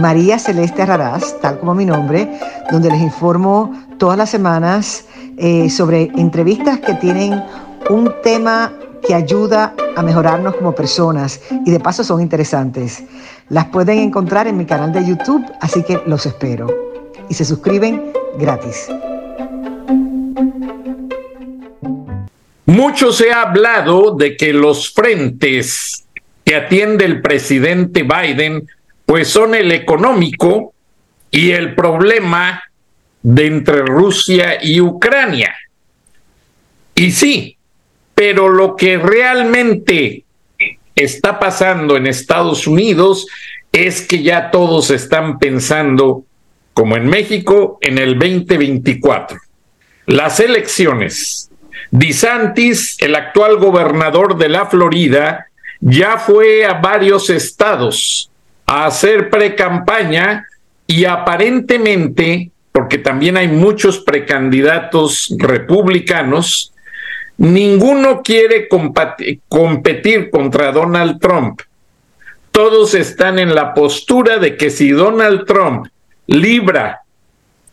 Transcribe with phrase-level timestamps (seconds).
[0.00, 2.28] María Celeste Raraz, tal como mi nombre,
[2.70, 5.04] donde les informo todas las semanas
[5.36, 7.42] eh, sobre entrevistas que tienen
[7.90, 8.72] un tema
[9.06, 13.04] que ayuda a mejorarnos como personas y de paso son interesantes.
[13.48, 16.68] Las pueden encontrar en mi canal de YouTube, así que los espero.
[17.28, 18.88] Y se suscriben gratis.
[22.64, 26.04] Mucho se ha hablado de que los frentes
[26.44, 28.66] que atiende el presidente Biden
[29.12, 30.72] pues son el económico
[31.30, 32.62] y el problema
[33.20, 35.54] de entre Rusia y Ucrania.
[36.94, 37.58] Y sí,
[38.14, 40.24] pero lo que realmente
[40.94, 43.26] está pasando en Estados Unidos
[43.70, 46.24] es que ya todos están pensando,
[46.72, 49.38] como en México, en el 2024.
[50.06, 51.50] Las elecciones.
[51.90, 55.48] DeSantis, el actual gobernador de la Florida,
[55.80, 58.30] ya fue a varios estados
[58.72, 60.46] a hacer pre-campaña
[60.86, 66.72] y aparentemente, porque también hay muchos precandidatos republicanos,
[67.36, 68.68] ninguno quiere
[69.48, 71.60] competir contra Donald Trump.
[72.50, 75.88] Todos están en la postura de que si Donald Trump
[76.26, 77.02] libra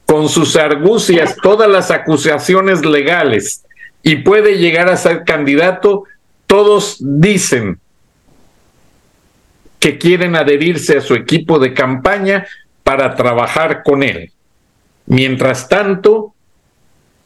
[0.05, 3.63] con sus argucias todas las acusaciones legales
[4.03, 6.03] y puede llegar a ser candidato,
[6.45, 7.79] todos dicen
[9.79, 12.45] que quieren adherirse a su equipo de campaña
[12.83, 14.31] para trabajar con él.
[15.05, 16.33] Mientras tanto,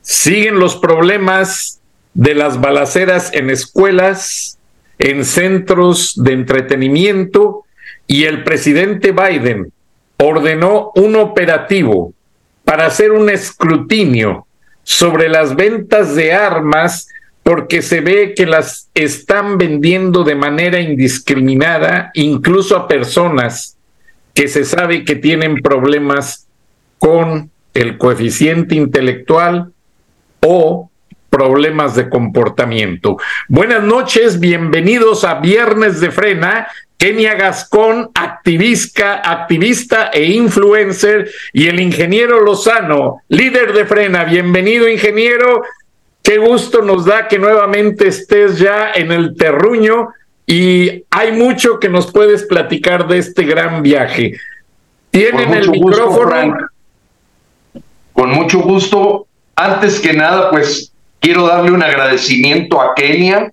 [0.02, 1.82] siguen los problemas
[2.14, 4.58] de las balaceras en escuelas,
[5.00, 7.64] en centros de entretenimiento
[8.08, 9.72] y el presidente Biden
[10.18, 12.14] ordenó un operativo
[12.64, 14.46] para hacer un escrutinio
[14.84, 17.08] sobre las ventas de armas
[17.44, 23.78] porque se ve que las están vendiendo de manera indiscriminada, incluso a personas
[24.34, 26.48] que se sabe que tienen problemas
[26.98, 29.72] con el coeficiente intelectual
[30.40, 30.90] o
[31.30, 33.18] problemas de comportamiento.
[33.50, 36.68] Buenas noches, bienvenidos a Viernes de Frena.
[36.98, 44.24] Kenia Gascón, activista, activista e influencer, y el ingeniero Lozano, líder de Frena.
[44.24, 45.64] Bienvenido, ingeniero.
[46.24, 50.08] Qué gusto nos da que nuevamente estés ya en el terruño
[50.48, 54.34] y hay mucho que nos puedes platicar de este gran viaje.
[55.12, 56.58] Tienen el micrófono.
[58.14, 59.28] Con mucho gusto.
[59.56, 63.52] Antes que nada, pues quiero darle un agradecimiento a Kenia,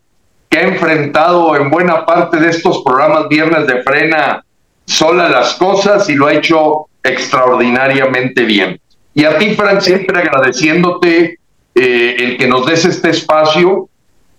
[0.49, 4.45] que ha enfrentado en buena parte de estos programas Viernes de Frena
[4.87, 8.81] sola las cosas y lo ha hecho extraordinariamente bien.
[9.13, 11.40] Y a ti, Frank, siempre agradeciéndote
[11.75, 13.89] eh, el que nos des este espacio,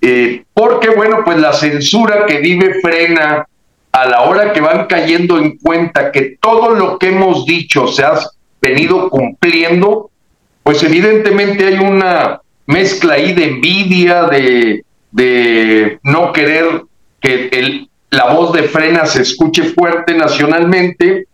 [0.01, 3.45] eh, porque bueno, pues la censura que vive frena
[3.91, 8.03] a la hora que van cayendo en cuenta que todo lo que hemos dicho se
[8.03, 8.19] ha
[8.61, 10.09] venido cumpliendo,
[10.63, 16.83] pues evidentemente hay una mezcla ahí de envidia, de, de no querer
[17.19, 21.27] que el, la voz de frena se escuche fuerte nacionalmente.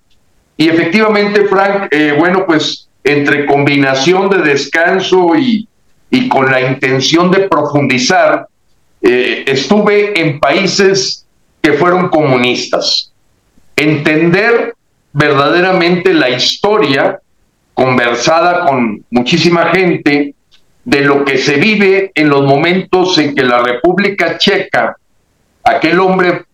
[0.56, 5.68] Y efectivamente, Frank, eh, bueno, pues entre combinación de descanso y,
[6.10, 8.48] y con la intención de profundizar,
[9.02, 11.26] eh, estuve en países
[11.62, 13.12] que fueron comunistas.
[13.76, 14.74] Entender
[15.14, 17.20] verdaderamente la historia,
[17.74, 20.34] conversada con muchísima gente,
[20.84, 24.96] de lo que se vive en los momentos en que la República Checa,
[25.64, 26.46] aquel hombre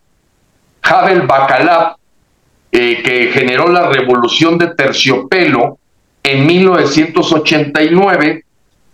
[0.82, 1.98] Havel Bacalab,
[2.72, 5.78] eh, que generó la revolución de terciopelo
[6.24, 8.43] en 1989,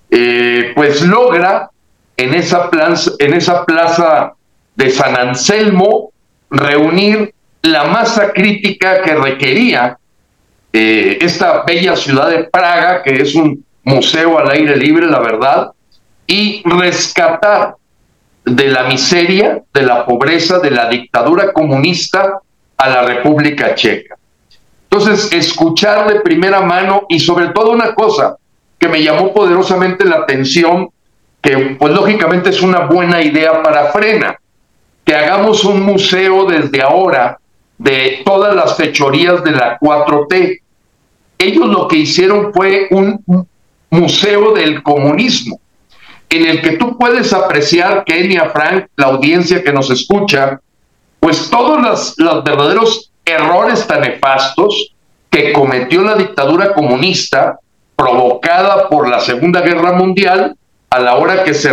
[0.09, 1.69] eh, pues logra
[2.17, 4.33] en esa, plaza, en esa plaza
[4.75, 6.11] de San Anselmo
[6.49, 9.97] reunir la masa crítica que requería
[10.71, 15.71] eh, esta bella ciudad de Praga, que es un museo al aire libre, la verdad,
[16.27, 17.75] y rescatar
[18.45, 22.39] de la miseria, de la pobreza, de la dictadura comunista
[22.77, 24.15] a la República Checa.
[24.89, 28.37] Entonces, escuchar de primera mano y sobre todo una cosa,
[28.79, 30.89] que me llamó poderosamente la atención,
[31.41, 34.37] que pues lógicamente es una buena idea para Frena,
[35.03, 37.37] que hagamos un museo desde ahora
[37.77, 40.61] de todas las fechorías de la 4T.
[41.37, 43.47] ellos lo que hicieron fue un
[43.89, 45.59] museo del comunismo,
[46.29, 50.59] en el que tú puedes apreciar, Kenia, Frank, la audiencia que nos escucha,
[51.19, 54.93] pues todos los, los verdaderos errores tan nefastos
[55.29, 57.59] que cometió la dictadura comunista
[57.99, 60.55] provocada por la Segunda Guerra Mundial
[60.89, 61.69] a la hora que se,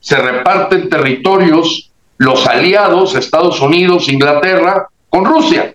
[0.00, 5.74] se reparten territorios los aliados, Estados Unidos, Inglaterra, con Rusia.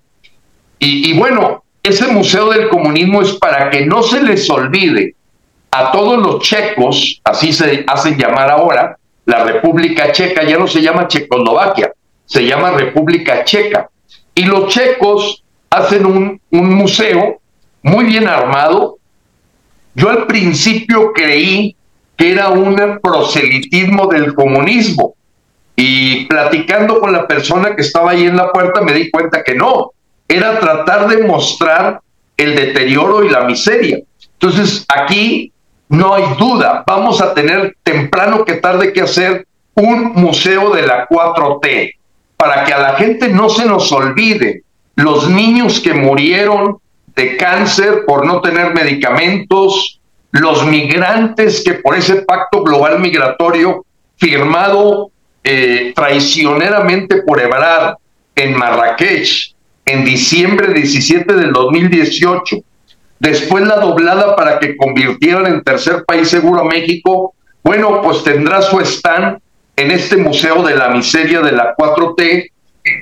[0.79, 5.13] Y, y bueno, ese Museo del Comunismo es para que no se les olvide
[5.69, 10.81] a todos los checos, así se hacen llamar ahora, la República Checa ya no se
[10.81, 11.93] llama Checoslovaquia,
[12.25, 13.87] se llama República Checa.
[14.33, 17.39] Y los checos hacen un, un museo
[17.83, 18.97] muy bien armado.
[19.95, 21.75] Yo al principio creí
[22.15, 25.15] que era un proselitismo del comunismo.
[25.75, 29.55] Y platicando con la persona que estaba ahí en la puerta me di cuenta que
[29.55, 29.91] no,
[30.27, 31.99] era tratar de mostrar
[32.37, 33.99] el deterioro y la miseria.
[34.33, 35.51] Entonces aquí
[35.89, 41.07] no hay duda, vamos a tener temprano que tarde que hacer un museo de la
[41.07, 41.95] 4T
[42.37, 44.63] para que a la gente no se nos olvide
[44.95, 46.77] los niños que murieron
[47.15, 49.99] de cáncer por no tener medicamentos,
[50.31, 53.85] los migrantes que por ese pacto global migratorio
[54.17, 55.11] firmado
[55.43, 57.95] eh, traicioneramente por Ebrard
[58.35, 59.53] en Marrakech
[59.85, 62.57] en diciembre 17 del 2018,
[63.19, 68.61] después la doblada para que convirtieran en tercer país seguro a México, bueno, pues tendrá
[68.61, 69.39] su stand
[69.75, 72.51] en este Museo de la Miseria de la 4T,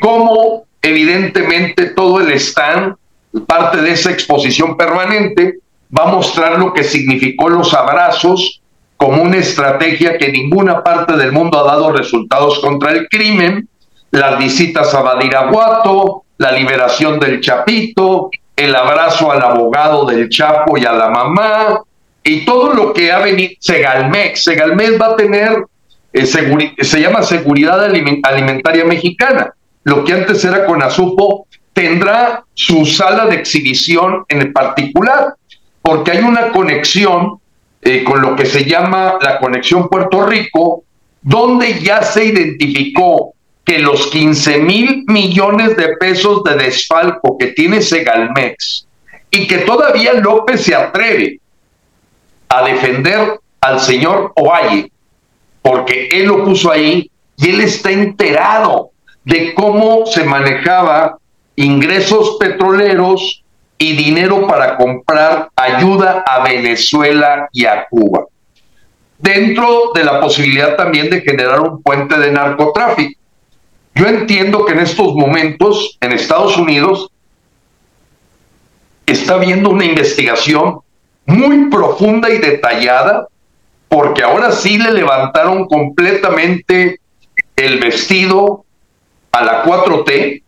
[0.02, 2.96] como evidentemente todo el stand
[3.46, 5.60] parte de esa exposición permanente
[5.98, 8.62] va a mostrar lo que significó los abrazos
[8.98, 13.68] como una estrategia que ninguna parte del mundo ha dado resultados contra el crimen,
[14.12, 20.86] las visitas a Badiraguato, la liberación del Chapito, el abrazo al abogado del Chapo y
[20.86, 21.82] a la mamá,
[22.24, 25.64] y todo lo que ha venido, Segalmex, Segalmex va a tener,
[26.12, 29.54] eh, se llama Seguridad Alimentaria Mexicana,
[29.84, 31.48] lo que antes era Conazupo,
[31.80, 35.36] tendrá su sala de exhibición en particular,
[35.82, 37.40] porque hay una conexión
[37.82, 40.84] eh, con lo que se llama la conexión Puerto Rico,
[41.22, 43.34] donde ya se identificó
[43.64, 48.86] que los 15 mil millones de pesos de desfalco que tiene Segalmex
[49.32, 51.40] y que todavía López se atreve
[52.50, 54.92] a defender al señor Ovalle,
[55.62, 58.90] porque él lo puso ahí y él está enterado
[59.24, 61.20] de cómo se manejaba
[61.60, 63.44] ingresos petroleros
[63.78, 68.26] y dinero para comprar ayuda a Venezuela y a Cuba.
[69.18, 73.20] Dentro de la posibilidad también de generar un puente de narcotráfico.
[73.94, 77.12] Yo entiendo que en estos momentos en Estados Unidos
[79.06, 80.80] está habiendo una investigación
[81.26, 83.28] muy profunda y detallada
[83.90, 87.02] porque ahora sí le levantaron completamente
[87.58, 88.64] el vestido
[89.34, 90.44] a la 4T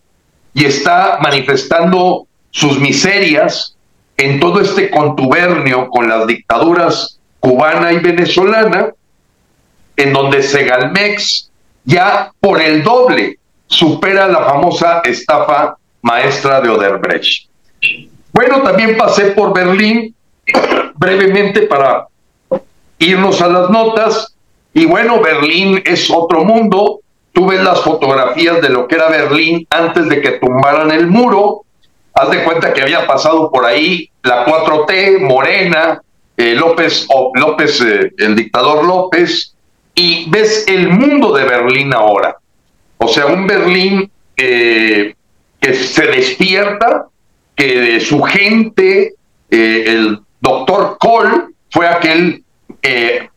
[0.53, 3.75] y está manifestando sus miserias
[4.18, 8.94] en todo este contubernio con las dictaduras cubana y venezolana,
[9.95, 11.50] en donde Segalmex
[11.83, 17.48] ya por el doble supera la famosa estafa maestra de Oderbrecht.
[18.31, 20.13] Bueno, también pasé por Berlín
[20.96, 22.08] brevemente para
[23.00, 24.36] irnos a las notas.
[24.74, 27.01] Y bueno, Berlín es otro mundo,
[27.33, 31.63] Tú ves las fotografías de lo que era Berlín antes de que tumbaran el muro.
[32.13, 36.01] Haz de cuenta que había pasado por ahí la 4T, Morena,
[36.35, 39.55] eh, López, López eh, el dictador López,
[39.95, 42.38] y ves el mundo de Berlín ahora.
[42.97, 45.15] O sea, un Berlín que
[45.61, 47.05] se despierta,
[47.55, 49.13] que su gente,
[49.50, 52.43] eh, el doctor Kohl fue aquel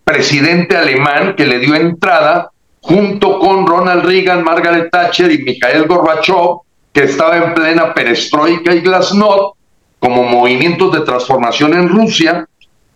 [0.04, 2.50] presidente alemán que le dio entrada
[2.85, 6.59] junto con Ronald Reagan, Margaret Thatcher y Mikhail Gorbachev,
[6.93, 9.57] que estaba en plena perestroika y glasnost,
[9.99, 12.47] como movimientos de transformación en Rusia,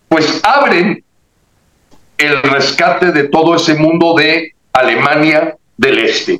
[0.07, 1.03] pues abren
[2.19, 6.39] el rescate de todo ese mundo de Alemania del Este.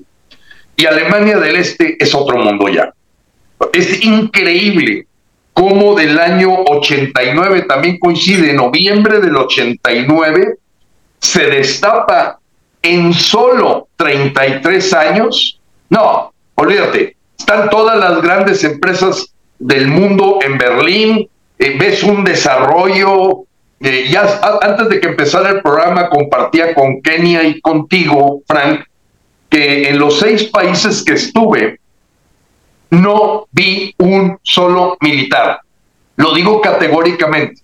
[0.76, 2.94] Y Alemania del Este es otro mundo ya.
[3.74, 5.08] Es increíble
[5.54, 10.54] cómo del año 89, también coincide, noviembre del 89,
[11.18, 12.39] se destapa
[12.82, 15.60] en solo 33 años,
[15.90, 23.44] no, olvídate, están todas las grandes empresas del mundo en Berlín, eh, ves un desarrollo,
[23.82, 28.86] eh, ya antes de que empezara el programa compartía con Kenia y contigo, Frank,
[29.50, 31.80] que en los seis países que estuve,
[32.92, 35.62] no vi un solo militar.
[36.16, 37.62] lo digo categóricamente.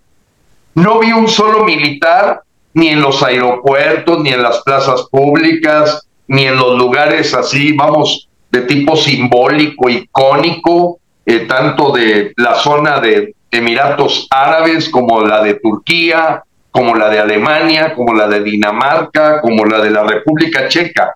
[0.75, 2.41] No vi un solo militar
[2.75, 8.27] ni en los aeropuertos, ni en las plazas públicas, ni en los lugares así, vamos,
[8.51, 15.55] de tipo simbólico, icónico, eh, tanto de la zona de Emiratos Árabes como la de
[15.55, 21.15] Turquía, como la de Alemania, como la de Dinamarca, como la de la República Checa.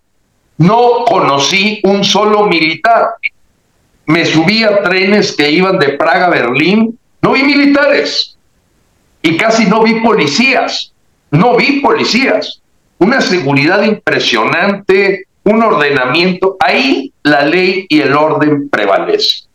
[0.57, 3.15] No conocí un solo militar.
[4.05, 8.37] Me subí a trenes que iban de Praga a Berlín, no vi militares
[9.21, 10.88] y casi no vi policías.
[11.31, 12.61] No vi policías.
[12.97, 16.57] Una seguridad impresionante, un ordenamiento.
[16.59, 19.47] Ahí la ley y el orden prevalecen.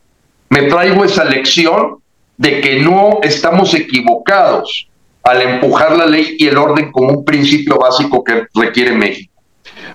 [0.48, 1.98] Me traigo esa lección
[2.36, 4.88] de que no estamos equivocados
[5.22, 9.32] al empujar la ley y el orden como un principio básico que requiere México.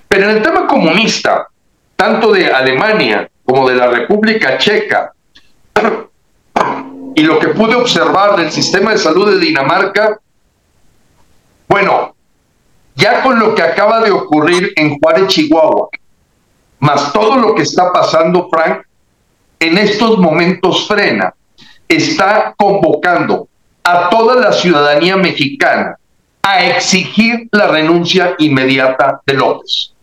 [0.08, 1.48] Pero en el tema comunista,
[1.96, 5.14] tanto de Alemania como de la República Checa,
[7.16, 10.20] y lo que pude observar del sistema de salud de Dinamarca,
[11.70, 12.16] bueno,
[12.96, 15.90] ya con lo que acaba de ocurrir en Juárez, Chihuahua,
[16.80, 18.82] más todo lo que está pasando, Frank,
[19.60, 21.34] en estos momentos frena,
[21.88, 23.48] está convocando
[23.84, 25.96] a toda la ciudadanía mexicana
[26.42, 29.94] a exigir la renuncia inmediata de López.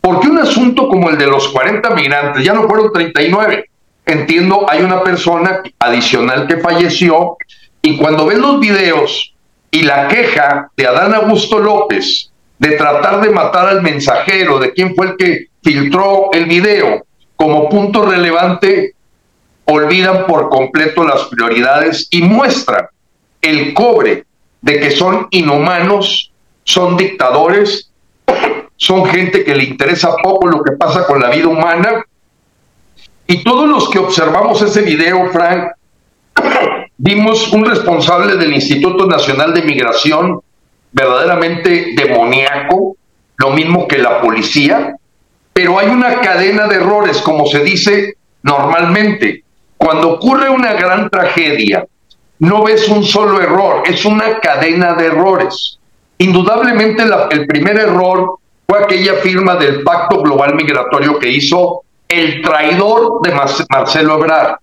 [0.00, 3.70] Porque un asunto como el de los 40 migrantes, ya no fueron 39,
[4.04, 7.36] entiendo, hay una persona adicional que falleció
[7.80, 9.31] y cuando ven los videos
[9.74, 14.94] y la queja de Adán Augusto López de tratar de matar al mensajero, de quién
[14.94, 18.94] fue el que filtró el video, como punto relevante,
[19.64, 22.86] olvidan por completo las prioridades y muestran
[23.40, 24.26] el cobre
[24.60, 26.30] de que son inhumanos,
[26.64, 27.90] son dictadores,
[28.76, 32.04] son gente que le interesa poco lo que pasa con la vida humana.
[33.26, 35.72] Y todos los que observamos ese video, Frank,
[37.04, 40.40] Vimos un responsable del Instituto Nacional de Migración
[40.92, 42.96] verdaderamente demoníaco,
[43.38, 44.94] lo mismo que la policía,
[45.52, 49.42] pero hay una cadena de errores, como se dice normalmente.
[49.76, 51.84] Cuando ocurre una gran tragedia,
[52.38, 55.80] no ves un solo error, es una cadena de errores.
[56.18, 63.20] Indudablemente el primer error fue aquella firma del Pacto Global Migratorio que hizo el traidor
[63.22, 64.58] de Marcelo Ebrard.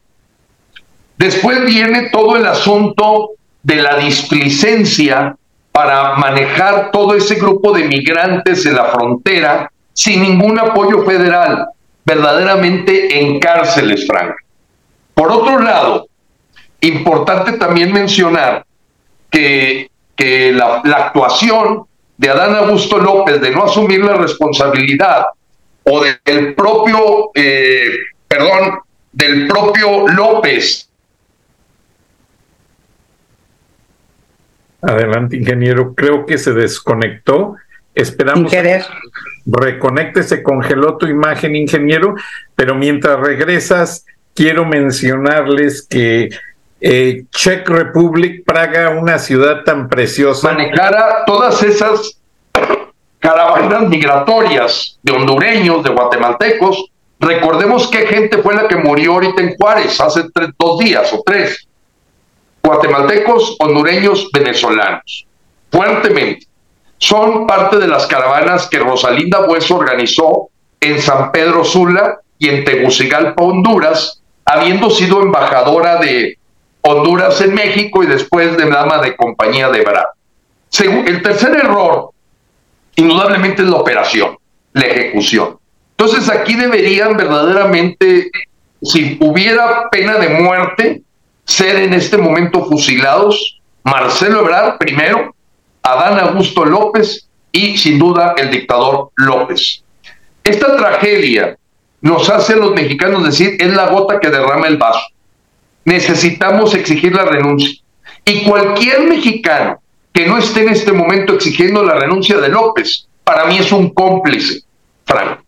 [1.20, 5.36] Después viene todo el asunto de la displicencia
[5.74, 11.68] para manejar todo ese grupo de migrantes en la frontera sin ningún apoyo federal,
[12.06, 14.34] verdaderamente en cárceles, Frank.
[15.14, 16.08] Por otro lado,
[16.80, 18.66] importante también mencionar
[19.30, 21.84] que, que la, actuación
[22.16, 25.26] de Adán Augusto López de no asumir la responsabilidad
[25.84, 27.90] o del propio, eh,
[28.26, 28.80] perdón,
[29.12, 30.89] del propio López
[34.82, 35.94] Adelante, ingeniero.
[35.94, 37.56] Creo que se desconectó.
[37.96, 38.52] Esperamos.
[38.52, 38.86] querer.
[39.46, 42.16] Reconecte, se congeló tu imagen, ingeniero.
[42.56, 46.30] Pero mientras regresas, quiero mencionarles que
[46.80, 50.54] eh, Czech Republic, Praga, una ciudad tan preciosa.
[50.54, 52.18] Manejara todas esas
[53.20, 56.86] caravanas migratorias de hondureños, de guatemaltecos.
[57.20, 60.24] Recordemos qué gente fue la que murió ahorita en Juárez hace
[60.58, 61.69] dos días o tres
[62.70, 65.26] guatemaltecos, hondureños, venezolanos,
[65.72, 66.46] fuertemente.
[66.98, 70.50] Son parte de las caravanas que Rosalinda Bueso organizó
[70.80, 76.38] en San Pedro Sula y en Tegucigalpa, Honduras, habiendo sido embajadora de
[76.82, 80.08] Honduras en México y después de dama de compañía de Bra.
[80.80, 82.12] El tercer error,
[82.96, 84.38] indudablemente, es la operación,
[84.74, 85.58] la ejecución.
[85.98, 88.32] Entonces aquí deberían verdaderamente,
[88.82, 91.02] si hubiera pena de muerte,
[91.50, 95.34] ser en este momento fusilados Marcelo Ebrard primero,
[95.82, 99.84] Adán Augusto López y sin duda el dictador López.
[100.44, 101.58] Esta tragedia
[102.02, 105.02] nos hace a los mexicanos decir es la gota que derrama el vaso.
[105.86, 107.82] Necesitamos exigir la renuncia.
[108.26, 109.82] Y cualquier mexicano
[110.14, 113.90] que no esté en este momento exigiendo la renuncia de López, para mí es un
[113.94, 114.62] cómplice,
[115.06, 115.40] Frank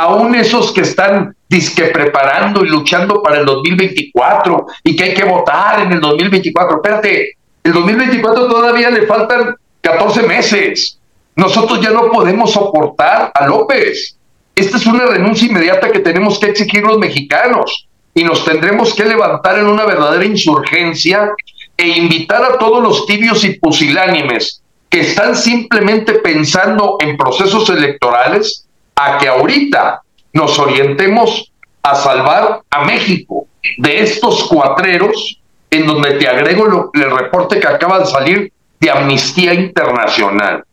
[0.00, 5.24] aún esos que están disque preparando y luchando para el 2024 y que hay que
[5.24, 6.76] votar en el 2024.
[6.76, 10.98] Espérate, el 2024 todavía le faltan 14 meses.
[11.34, 14.16] Nosotros ya no podemos soportar a López.
[14.54, 19.04] Esta es una renuncia inmediata que tenemos que exigir los mexicanos y nos tendremos que
[19.04, 21.30] levantar en una verdadera insurgencia
[21.76, 28.66] e invitar a todos los tibios y pusilánimes que están simplemente pensando en procesos electorales
[28.94, 33.46] a que ahorita nos orientemos a salvar a México
[33.78, 39.54] de estos cuatreros en donde te agrego el reporte que acaba de salir de Amnistía
[39.54, 40.64] Internacional.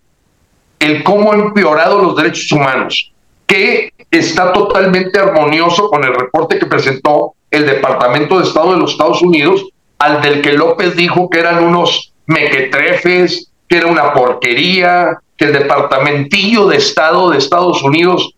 [0.79, 3.11] El cómo ha empeorado los derechos humanos,
[3.45, 8.91] que está totalmente armonioso con el reporte que presentó el Departamento de Estado de los
[8.91, 9.65] Estados Unidos,
[9.99, 15.53] al del que López dijo que eran unos mequetrefes, que era una porquería, que el
[15.53, 18.35] Departamentillo de Estado de Estados Unidos,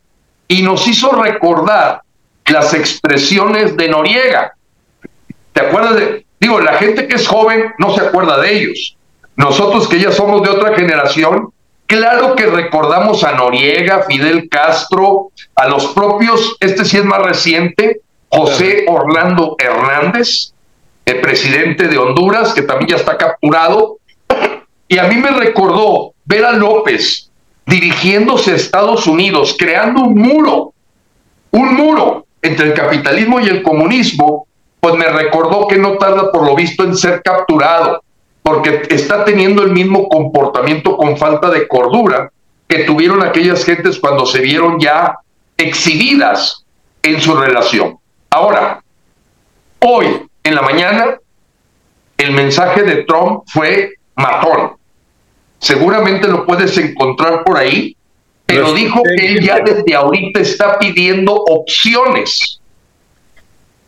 [0.50, 2.02] y nos hizo recordar
[2.48, 4.56] las expresiones de Noriega.
[5.54, 8.98] ¿Te acuerdas de, digo, la gente que es joven no se acuerda de ellos.
[9.36, 11.54] Nosotros que ya somos de otra generación,
[11.86, 18.02] claro que recordamos a Noriega, Fidel Castro, a los propios, este sí es más reciente,
[18.30, 20.54] José Orlando Hernández,
[21.06, 23.98] el presidente de Honduras, que también ya está capturado.
[24.88, 27.29] Y a mí me recordó ver a López
[27.66, 30.74] dirigiéndose a Estados Unidos, creando un muro,
[31.52, 34.48] un muro entre el capitalismo y el comunismo,
[34.80, 38.02] pues me recordó que no tarda por lo visto en ser capturado,
[38.42, 42.32] porque está teniendo el mismo comportamiento con falta de cordura
[42.68, 45.18] que tuvieron aquellas gentes cuando se vieron ya
[45.58, 46.66] exhibidas
[47.04, 47.98] en su relación.
[48.30, 48.82] Ahora,
[49.80, 51.18] hoy en la mañana,
[52.18, 54.79] el mensaje de Trump fue matón.
[55.60, 57.96] Seguramente lo puedes encontrar por ahí,
[58.46, 62.60] pero dijo que él ya desde ahorita está pidiendo opciones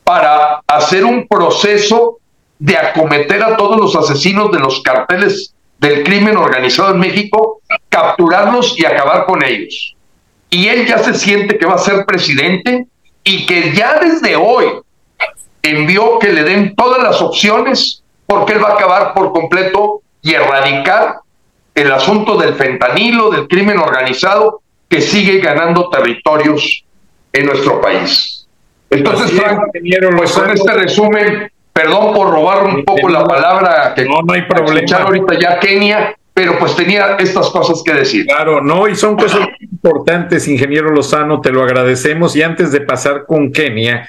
[0.04, 2.18] para hacer un proceso
[2.58, 8.78] de acometer a todos los asesinos de los carteles del crimen organizado en México, capturarlos
[8.78, 9.96] y acabar con ellos.
[10.48, 12.86] Y él ya se siente que va a ser presidente
[13.24, 14.66] y que ya desde hoy
[15.62, 20.34] envió que le den todas las opciones porque él va a acabar por completo y
[20.34, 21.16] erradicar
[21.74, 26.84] el asunto del fentanilo, del crimen organizado que sigue ganando territorios
[27.32, 28.46] en nuestro país.
[28.90, 29.60] Entonces, Frank,
[30.16, 34.42] pues con este resumen, perdón por robar un poco la palabra que no, no hay
[34.42, 34.98] problema.
[34.98, 38.26] ahorita ya Kenia, pero pues tenía estas cosas que decir.
[38.26, 42.36] Claro, no, y son cosas importantes, ingeniero Lozano, te lo agradecemos.
[42.36, 44.06] Y antes de pasar con Kenia,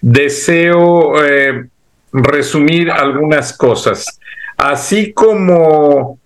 [0.00, 1.66] deseo eh,
[2.10, 4.18] resumir algunas cosas.
[4.56, 6.18] Así como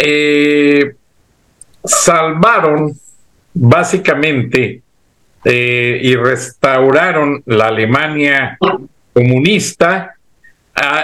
[0.00, 0.94] eh,
[1.82, 2.92] salvaron
[3.52, 4.80] básicamente
[5.44, 8.56] eh, y restauraron la Alemania
[9.12, 10.14] comunista,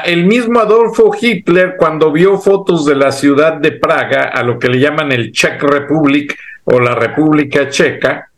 [0.04, 4.68] el mismo Adolfo Hitler, cuando vio fotos de la ciudad de Praga, a lo que
[4.68, 8.30] le llaman el Czech Republic o la República Checa,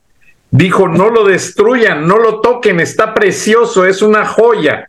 [0.51, 4.89] dijo, no lo destruyan, no lo toquen, está precioso, es una joya.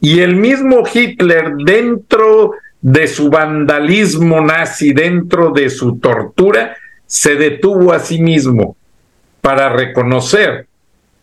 [0.00, 2.52] Y el mismo Hitler, dentro
[2.84, 8.76] de su vandalismo nazi, dentro de su tortura, se detuvo a sí mismo
[9.40, 10.66] para reconocer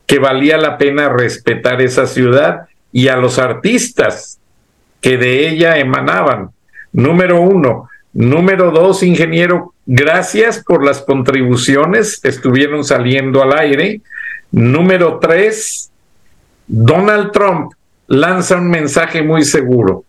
[0.08, 4.39] que valía la pena respetar esa ciudad y a los artistas
[5.02, 6.50] que de ella emanaban.
[6.93, 7.88] Número uno.
[8.12, 14.02] Número dos, ingeniero, gracias por las contribuciones, estuvieron saliendo al aire.
[14.52, 15.91] Número tres,
[16.65, 17.71] Donald Trump
[18.08, 20.04] lanza un mensaje muy seguro,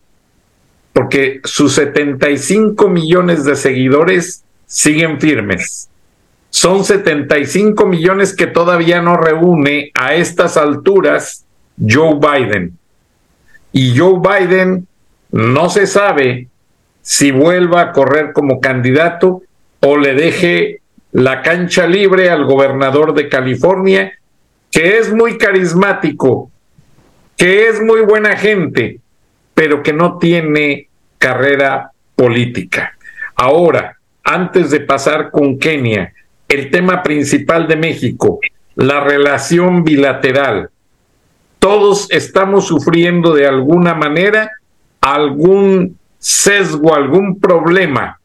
[0.92, 5.88] porque sus 75 millones de seguidores siguen firmes.
[6.50, 11.46] Son 75 millones que todavía no reúne a estas alturas
[11.78, 12.78] Joe Biden.
[13.72, 14.86] Y Joe Biden
[15.30, 16.48] no se sabe
[17.00, 19.42] si vuelva a correr como candidato
[19.80, 24.12] o le deje la cancha libre al gobernador de California,
[24.70, 26.50] que es muy carismático,
[27.36, 29.00] que es muy buena gente,
[29.54, 30.88] pero que no tiene
[31.18, 32.96] carrera política.
[33.36, 36.12] Ahora, antes de pasar con Kenia,
[36.48, 38.40] el tema principal de México,
[38.74, 40.70] la relación bilateral.
[41.58, 44.50] Todos estamos sufriendo de alguna manera
[45.00, 48.20] algún sesgo, algún problema,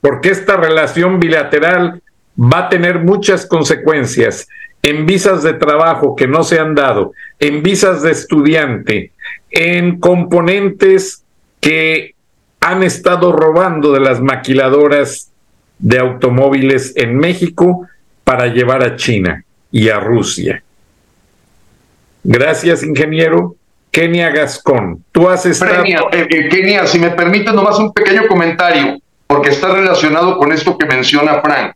[0.00, 2.02] porque esta relación bilateral
[2.38, 4.48] va a tener muchas consecuencias
[4.82, 9.12] en visas de trabajo que no se han dado, en visas de estudiante,
[9.50, 11.24] en componentes
[11.60, 12.14] que
[12.60, 15.30] han estado robando de las maquiladoras
[15.78, 17.86] de automóviles en México
[18.24, 20.62] para llevar a China y a Rusia.
[22.22, 23.56] Gracias, ingeniero.
[23.90, 25.82] Kenia Gascón, tú has estado...
[25.82, 30.52] Kenia, eh, eh, Kenia, si me permite nomás un pequeño comentario, porque está relacionado con
[30.52, 31.74] esto que menciona Frank.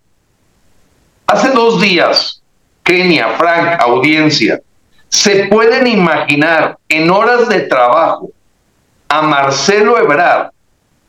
[1.26, 2.40] Hace dos días,
[2.84, 4.60] Kenia, Frank, audiencia,
[5.14, 8.30] se pueden imaginar en horas de trabajo
[9.08, 10.50] a Marcelo Ebrard,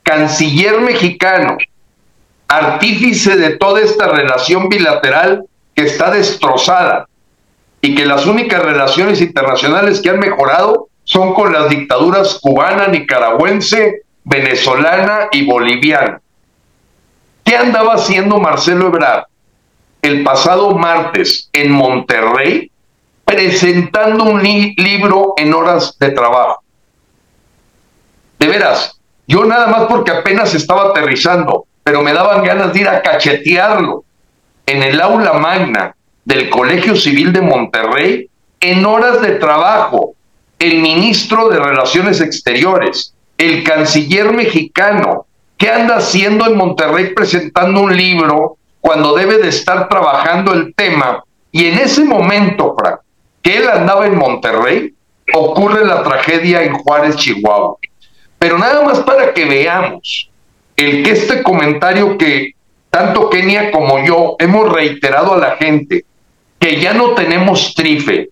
[0.04, 1.58] canciller mexicano,
[2.46, 7.08] artífice de toda esta relación bilateral que está destrozada
[7.80, 14.02] y que las únicas relaciones internacionales que han mejorado son con las dictaduras cubana, nicaragüense,
[14.22, 16.20] venezolana y boliviana.
[17.42, 19.24] ¿Qué andaba haciendo Marcelo Ebrard
[20.00, 22.70] el pasado martes en Monterrey
[23.26, 26.62] presentando un libro en horas de trabajo?
[28.38, 32.88] De veras, yo nada más porque apenas estaba aterrizando, pero me daban ganas de ir
[32.88, 34.04] a cachetearlo
[34.64, 40.14] en el aula magna del Colegio Civil de Monterrey en horas de trabajo.
[40.58, 45.26] El ministro de Relaciones Exteriores, el canciller mexicano,
[45.58, 51.22] ¿qué anda haciendo en Monterrey presentando un libro cuando debe de estar trabajando el tema?
[51.52, 53.00] Y en ese momento, Frank,
[53.46, 54.92] que él andaba en Monterrey,
[55.32, 57.76] ocurre la tragedia en Juárez, Chihuahua.
[58.40, 60.28] Pero nada más para que veamos
[60.74, 62.56] el que este comentario que
[62.90, 66.04] tanto Kenia como yo hemos reiterado a la gente,
[66.58, 68.30] que ya no tenemos trife,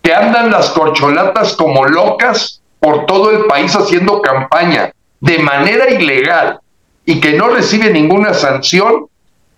[0.00, 6.60] que andan las corcholatas como locas por todo el país haciendo campaña de manera ilegal
[7.04, 9.06] y que no recibe ninguna sanción,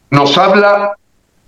[0.08, 0.96] nos habla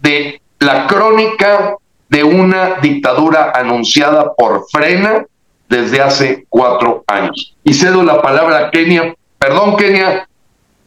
[0.03, 1.79] de la crónica
[2.15, 5.27] de una dictadura anunciada por Frena
[5.69, 7.57] desde hace cuatro años.
[7.65, 9.17] Y cedo la palabra a Kenia.
[9.37, 10.29] Perdón, Kenia,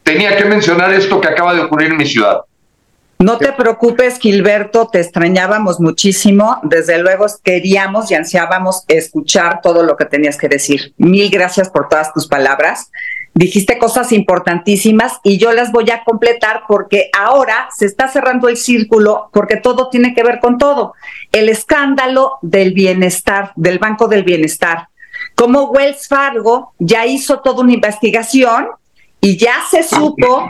[0.03, 2.39] tenía que mencionar esto que acaba de ocurrir en mi ciudad.
[3.19, 6.61] No te preocupes, Gilberto, te extrañábamos muchísimo.
[6.63, 10.93] Desde luego queríamos y ansiábamos escuchar todo lo que tenías que decir.
[10.95, 12.89] Mil gracias por todas tus palabras.
[13.38, 18.58] Dijiste cosas importantísimas y yo las voy a completar porque ahora se está cerrando el
[18.58, 20.95] círculo porque todo tiene que ver con todo.
[21.32, 24.88] El escándalo del bienestar, del Banco del Bienestar.
[25.36, 28.69] Como Wells Fargo ya hizo toda una investigación
[29.21, 30.50] y ya se supo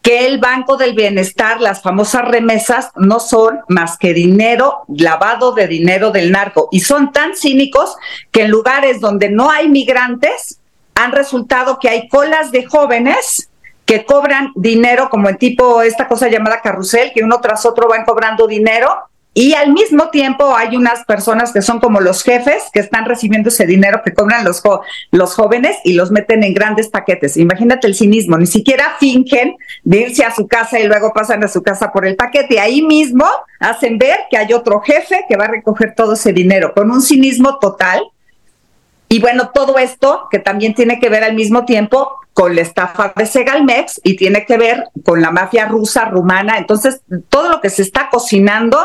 [0.00, 5.68] que el Banco del Bienestar, las famosas remesas, no son más que dinero, lavado de
[5.68, 6.70] dinero del narco.
[6.72, 7.94] Y son tan cínicos
[8.32, 10.60] que en lugares donde no hay migrantes,
[10.96, 13.48] han resultado que hay colas de jóvenes
[13.84, 18.04] que cobran dinero como en tipo esta cosa llamada carrusel, que uno tras otro van
[18.04, 18.88] cobrando dinero
[19.38, 23.50] y al mismo tiempo hay unas personas que son como los jefes que están recibiendo
[23.50, 24.62] ese dinero que cobran los,
[25.10, 27.36] los jóvenes y los meten en grandes paquetes.
[27.36, 31.48] Imagínate el cinismo, ni siquiera fingen de irse a su casa y luego pasan a
[31.48, 32.60] su casa por el paquete.
[32.60, 33.26] Ahí mismo
[33.60, 37.02] hacen ver que hay otro jefe que va a recoger todo ese dinero con un
[37.02, 38.04] cinismo total.
[39.08, 43.12] Y bueno, todo esto que también tiene que ver al mismo tiempo con la estafa
[43.16, 46.58] de Segalmex y tiene que ver con la mafia rusa, rumana.
[46.58, 48.78] Entonces, todo lo que se está cocinando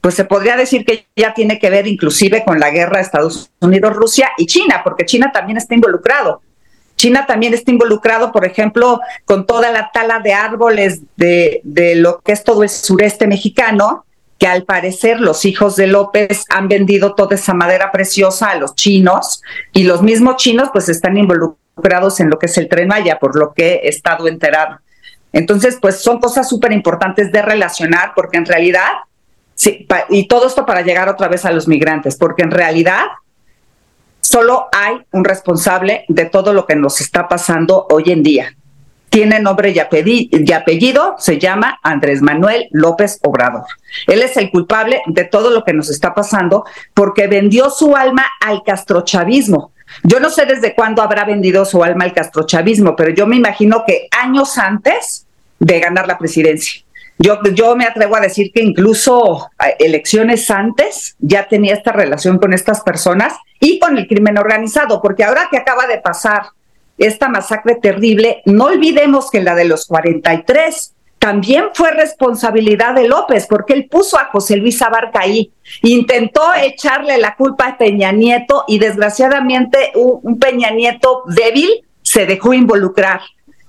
[0.00, 3.50] pues se podría decir que ya tiene que ver inclusive con la guerra de Estados
[3.60, 6.40] Unidos, Rusia y China, porque China también está involucrado.
[6.96, 12.20] China también está involucrado, por ejemplo, con toda la tala de árboles de, de lo
[12.20, 14.04] que es todo el sureste mexicano,
[14.40, 18.74] que al parecer los hijos de López han vendido toda esa madera preciosa a los
[18.74, 23.20] chinos y los mismos chinos pues están involucrados en lo que es el tren Maya,
[23.20, 24.80] por lo que he estado enterado.
[25.32, 28.88] Entonces, pues son cosas súper importantes de relacionar porque en realidad
[29.60, 33.02] Sí, y todo esto para llegar otra vez a los migrantes, porque en realidad
[34.22, 38.56] solo hay un responsable de todo lo que nos está pasando hoy en día.
[39.10, 43.64] Tiene nombre y apellido, se llama Andrés Manuel López Obrador.
[44.06, 48.24] Él es el culpable de todo lo que nos está pasando porque vendió su alma
[48.40, 49.72] al castrochavismo.
[50.04, 53.82] Yo no sé desde cuándo habrá vendido su alma al castrochavismo, pero yo me imagino
[53.84, 55.26] que años antes
[55.58, 56.82] de ganar la presidencia.
[57.18, 62.54] Yo, yo me atrevo a decir que incluso elecciones antes ya tenía esta relación con
[62.54, 66.44] estas personas y con el crimen organizado, porque ahora que acaba de pasar
[67.00, 73.46] esta masacre terrible, no olvidemos que la de los 43 también fue responsabilidad de López,
[73.46, 78.64] porque él puso a José Luis Abarca ahí, intentó echarle la culpa a Peña Nieto
[78.68, 83.20] y desgraciadamente un Peña Nieto débil se dejó involucrar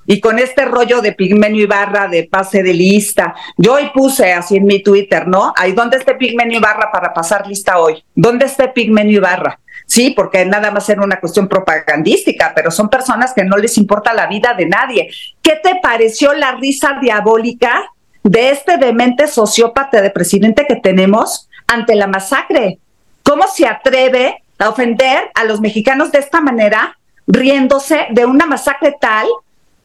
[0.05, 3.35] y con este rollo de Pigmenio Ibarra de pase de lista.
[3.57, 5.53] Yo hoy puse así en mi Twitter, ¿no?
[5.55, 8.03] Ahí, ¿dónde está Pigmenio Ibarra para pasar lista hoy?
[8.15, 9.59] ¿Dónde está Pigmenio Ibarra?
[9.91, 14.13] Sí, porque nada más era una cuestión propagandística, pero son personas que no les importa
[14.13, 15.09] la vida de nadie.
[15.41, 17.91] ¿Qué te pareció la risa diabólica
[18.23, 22.79] de este demente sociópata de presidente que tenemos ante la masacre?
[23.21, 28.95] ¿Cómo se atreve a ofender a los mexicanos de esta manera, riéndose de una masacre
[28.97, 29.27] tal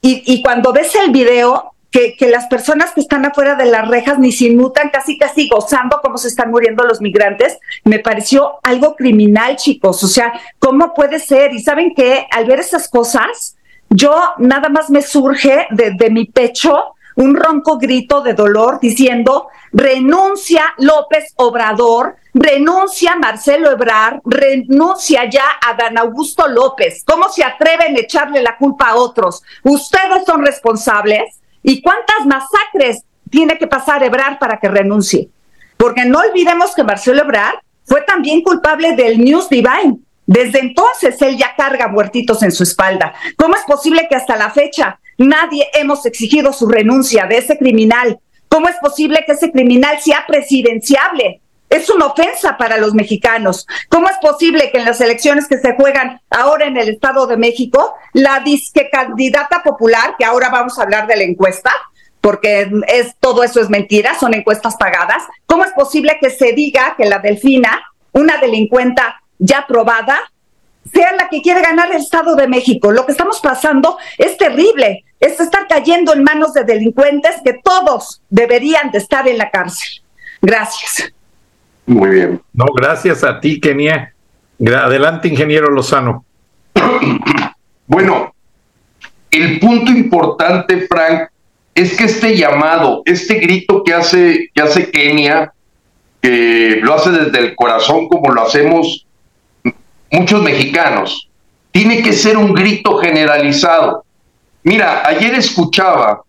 [0.01, 1.73] y, cuando ves el video,
[2.19, 6.01] que, las personas que están afuera de las rejas ni se inmutan, casi casi gozando
[6.03, 10.03] cómo se están muriendo los migrantes, me pareció algo criminal, chicos.
[10.03, 11.55] O sea, ¿cómo puede ser?
[11.55, 13.57] Y saben que al ver esas cosas,
[13.89, 19.49] yo nada más me surge de, de mi pecho un ronco grito de dolor diciendo,
[19.73, 27.03] renuncia López Obrador, renuncia Marcelo Ebrard, renuncia ya a Dan Augusto López.
[27.07, 29.43] ¿Cómo se atreven a echarle la culpa a otros?
[29.63, 31.41] Ustedes son responsables.
[31.69, 35.31] ¿Y cuántas masacres tiene que pasar Ebrard para que renuncie?
[35.77, 39.99] Porque no olvidemos que Marcelo Ebrard fue también culpable del News Divine.
[40.27, 43.15] Desde entonces él ya carga muertitos en su espalda.
[43.37, 48.21] ¿Cómo es posible que hasta la fecha nadie hemos exigido su renuncia de ese criminal?
[48.49, 51.41] ¿Cómo es posible que ese criminal sea presidenciable?
[51.69, 53.67] Es una ofensa para los mexicanos.
[53.89, 57.37] ¿Cómo es posible que en las elecciones que se juegan ahora en el Estado de
[57.37, 61.73] México, la disque candidata popular, que ahora vamos a hablar de la encuesta,
[62.21, 65.23] porque es todo eso es mentira, son encuestas pagadas.
[65.47, 70.19] ¿Cómo es posible que se diga que la Delfina, una delincuenta ya probada,
[70.93, 72.93] sea la que quiere ganar el Estado de México?
[72.93, 78.23] Lo que estamos pasando es terrible, es estar cayendo en manos de delincuentes que todos
[78.29, 80.03] deberían de estar en la cárcel.
[80.43, 81.13] Gracias.
[81.87, 82.41] Muy bien.
[82.53, 84.13] No, gracias a ti, Kenia.
[84.61, 86.25] Adelante, ingeniero Lozano.
[87.89, 88.35] Bueno,
[89.31, 91.29] el punto importante, Frank,
[91.73, 95.53] es que este llamado, este grito que hace, que hace Kenia,
[96.21, 99.07] que lo hace desde el corazón como lo hacemos
[100.11, 101.29] muchos mexicanos,
[101.71, 104.05] tiene que ser un grito generalizado.
[104.63, 106.23] Mira, ayer escuchaba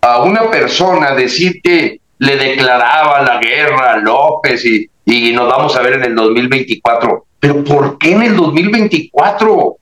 [0.00, 5.76] a una persona decir que le declaraba la guerra a López y, y nos vamos
[5.76, 7.26] a ver en el 2024.
[7.38, 9.76] Pero ¿por qué en el 2024?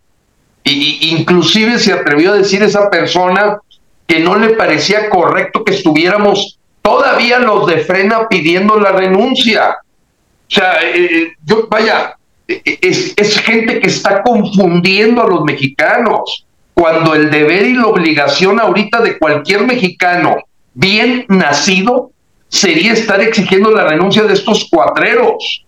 [0.64, 3.58] Y, inclusive se atrevió a decir esa persona
[4.06, 9.76] que no le parecía correcto que estuviéramos todavía los de frena pidiendo la renuncia.
[9.80, 15.42] O sea, eh, eh, yo, vaya, eh, es, es gente que está confundiendo a los
[15.44, 20.36] mexicanos, cuando el deber y la obligación ahorita de cualquier mexicano
[20.74, 22.12] bien nacido
[22.48, 25.64] sería estar exigiendo la renuncia de estos cuatreros.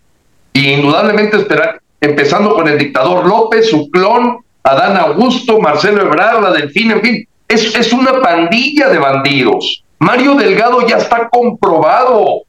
[0.53, 6.53] Y indudablemente esperar, empezando con el dictador López, su clon, Adán Augusto, Marcelo Ebrard, la
[6.53, 9.85] Delfín, en fin, es, es una pandilla de bandidos.
[9.99, 12.43] Mario Delgado ya está comprobado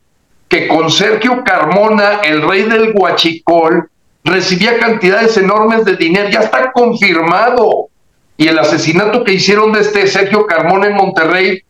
[0.47, 3.89] que con Sergio Carmona, el rey del Huachicol,
[4.23, 7.87] recibía cantidades enormes de dinero, ya está confirmado.
[8.37, 11.61] Y el asesinato que hicieron de este Sergio Carmona en Monterrey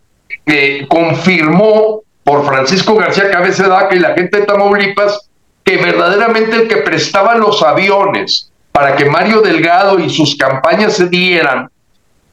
[0.46, 5.30] eh, confirmó por Francisco García Cabeza y la gente de Tamaulipas
[5.64, 11.10] que verdaderamente el que prestaba los aviones para que Mario Delgado y sus campañas se
[11.10, 11.70] dieran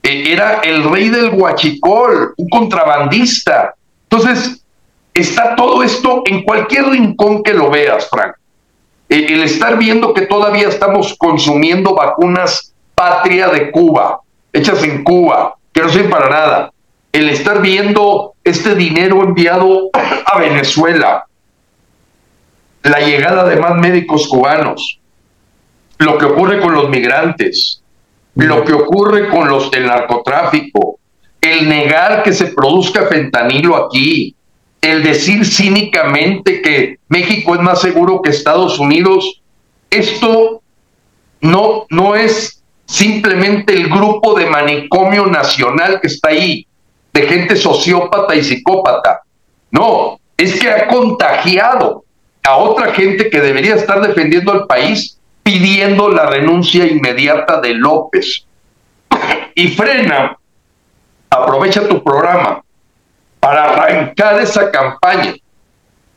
[0.03, 3.75] eh, era el rey del Huachicol, un contrabandista.
[4.11, 4.63] Entonces,
[5.13, 8.35] está todo esto en cualquier rincón que lo veas, Frank.
[9.09, 14.21] Eh, el estar viendo que todavía estamos consumiendo vacunas patria de Cuba,
[14.53, 16.73] hechas en Cuba, que no sirven para nada.
[17.13, 21.25] El estar viendo este dinero enviado a Venezuela,
[22.83, 25.01] la llegada de más médicos cubanos,
[25.99, 27.83] lo que ocurre con los migrantes,
[28.35, 30.99] lo que ocurre con los el narcotráfico,
[31.41, 34.35] el negar que se produzca fentanilo aquí,
[34.81, 39.43] el decir cínicamente que México es más seguro que Estados Unidos,
[39.91, 40.63] esto
[41.41, 46.68] no, no es simplemente el grupo de manicomio nacional que está ahí,
[47.19, 49.23] de gente sociópata y psicópata.
[49.73, 52.05] No, es que ha contagiado
[52.45, 58.47] a otra gente que debería estar defendiendo al país pidiendo la renuncia inmediata de López.
[59.55, 60.39] Y frena,
[61.29, 62.63] aprovecha tu programa
[63.41, 65.35] para arrancar esa campaña.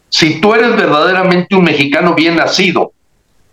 [0.10, 2.92] Si tú eres verdaderamente un mexicano bien nacido,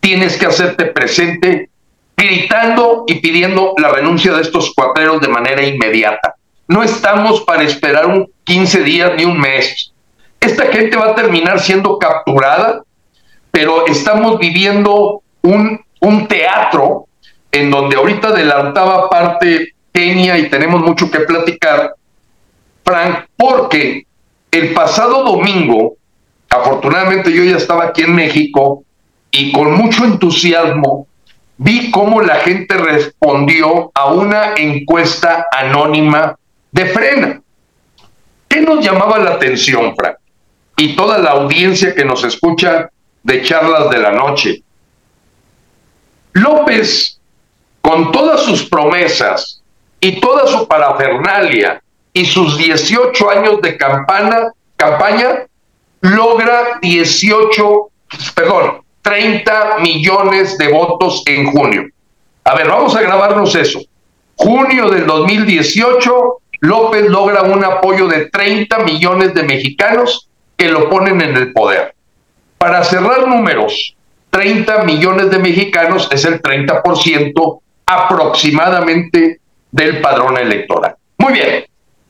[0.00, 1.70] tienes que hacerte presente
[2.14, 6.34] gritando y pidiendo la renuncia de estos cuatreros de manera inmediata.
[6.68, 9.92] No estamos para esperar un 15 días ni un mes.
[10.40, 12.82] Esta gente va a terminar siendo capturada,
[13.50, 17.06] pero estamos viviendo un, un teatro
[17.50, 21.94] en donde ahorita adelantaba parte Kenia y tenemos mucho que platicar,
[22.84, 24.06] Frank, porque
[24.50, 25.96] el pasado domingo,
[26.48, 28.84] afortunadamente yo ya estaba aquí en México
[29.30, 31.08] y con mucho entusiasmo
[31.58, 36.38] vi cómo la gente respondió a una encuesta anónima
[36.78, 37.42] de frena.
[38.48, 40.16] ¿Qué nos llamaba la atención, Frank?
[40.76, 42.88] Y toda la audiencia que nos escucha
[43.24, 44.62] de charlas de la noche.
[46.34, 47.18] López,
[47.80, 49.60] con todas sus promesas
[49.98, 55.46] y toda su parafernalia y sus 18 años de campana, campaña,
[56.00, 57.90] logra 18,
[58.36, 61.88] perdón, 30 millones de votos en junio.
[62.44, 63.80] A ver, vamos a grabarnos eso.
[64.36, 71.20] Junio del 2018, López logra un apoyo de 30 millones de mexicanos que lo ponen
[71.20, 71.94] en el poder.
[72.58, 73.94] Para cerrar números,
[74.30, 79.40] 30 millones de mexicanos es el 30% aproximadamente
[79.70, 80.96] del padrón electoral.
[81.18, 81.64] Muy bien,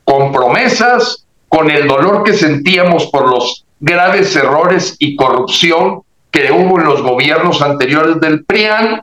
[0.05, 6.79] con promesas, con el dolor que sentíamos por los graves errores y corrupción que hubo
[6.79, 9.03] en los gobiernos anteriores del PRIAN,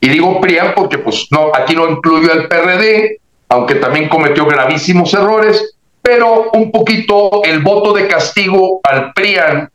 [0.00, 5.12] y digo PRIAN porque pues no, aquí no incluyo al PRD, aunque también cometió gravísimos
[5.14, 9.70] errores, pero un poquito el voto de castigo al PRIAN,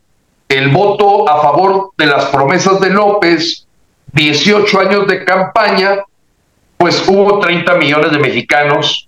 [0.47, 3.65] el voto a favor de las promesas de López,
[4.13, 6.03] 18 años de campaña,
[6.77, 9.07] pues hubo 30 millones de mexicanos,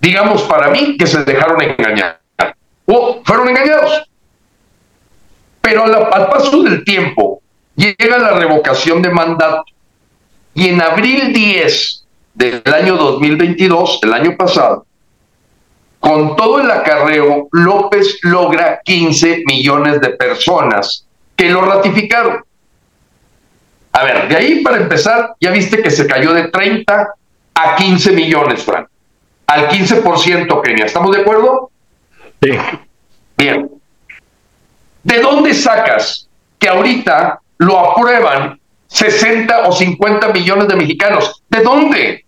[0.00, 2.20] digamos para mí, que se dejaron engañar.
[2.86, 4.08] O fueron engañados.
[5.60, 7.40] Pero al paso del tiempo,
[7.76, 9.64] llega la revocación de mandato
[10.54, 12.01] y en abril 10
[12.34, 14.86] del año 2022, el año pasado,
[16.00, 22.44] con todo el acarreo, López logra 15 millones de personas que lo ratificaron.
[23.92, 27.08] A ver, de ahí para empezar, ya viste que se cayó de 30
[27.54, 28.88] a 15 millones, Frank.
[29.46, 30.86] Al 15%, Kenia.
[30.86, 31.70] ¿Estamos de acuerdo?
[32.42, 32.50] Sí.
[33.36, 33.70] Bien.
[35.02, 38.58] ¿De dónde sacas que ahorita lo aprueban
[38.92, 41.42] 60 o 50 millones de mexicanos.
[41.48, 42.24] ¿De dónde?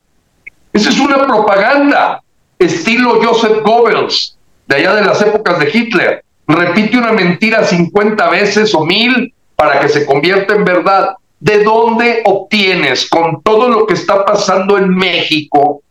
[0.72, 2.22] Esa es una propaganda,
[2.58, 6.24] estilo Joseph Goebbels, de allá de las épocas de Hitler.
[6.46, 11.16] Repite una mentira 50 veces o mil para que se convierta en verdad.
[11.38, 15.82] ¿De dónde obtienes con todo lo que está pasando en México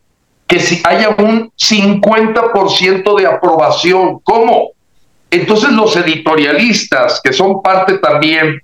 [0.47, 4.19] que si haya un 50% de aprobación?
[4.23, 4.71] ¿Cómo?
[5.29, 8.61] Entonces los editorialistas, que son parte también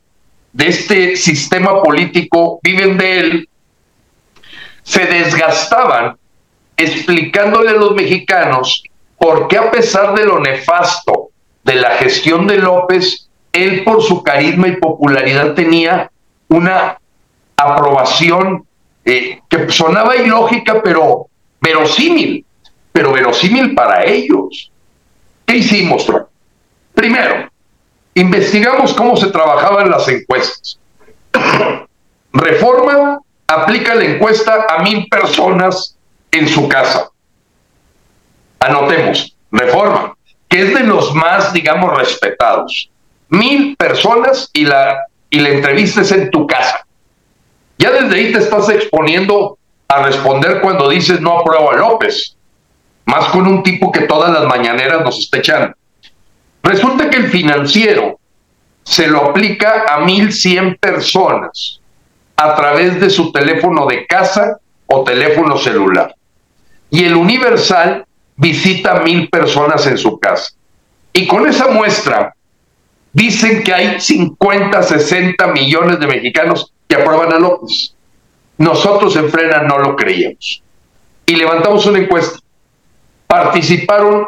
[0.54, 3.50] de este sistema político, viven de él,
[4.84, 6.18] se desgastaban
[6.76, 8.84] explicándole a los mexicanos
[9.18, 11.30] por qué a pesar de lo nefasto
[11.64, 16.10] de la gestión de López, él por su carisma y popularidad tenía
[16.48, 16.98] una
[17.58, 18.66] aprobación
[19.06, 21.28] eh, que sonaba ilógica, pero
[21.62, 22.46] verosímil,
[22.92, 24.72] pero verosímil para ellos.
[25.46, 26.10] ¿Qué hicimos,
[26.94, 27.50] Primero,
[28.14, 30.80] Investigamos cómo se trabajaban las encuestas.
[32.34, 35.96] Reforma aplica la encuesta a mil personas
[36.32, 37.10] en su casa.
[38.60, 40.16] Anotemos, reforma,
[40.48, 42.90] que es de los más, digamos, respetados.
[43.30, 46.86] Mil personas y la, y la entrevista es en tu casa.
[47.78, 52.36] Ya desde ahí te estás exponiendo a responder cuando dices no apruebo a López.
[53.06, 55.76] Más con un tipo que todas las mañaneras nos está.
[56.64, 58.20] Resulta que el financiero
[58.84, 61.80] se lo aplica a 1.100 personas
[62.36, 66.16] a través de su teléfono de casa o teléfono celular.
[66.90, 70.54] Y el Universal visita a mil personas en su casa.
[71.14, 72.34] Y con esa muestra
[73.12, 77.94] dicen que hay 50, 60 millones de mexicanos que aprueban a López.
[78.58, 80.64] Nosotros en Frena no lo creíamos.
[81.26, 82.40] Y levantamos una encuesta.
[83.28, 84.28] Participaron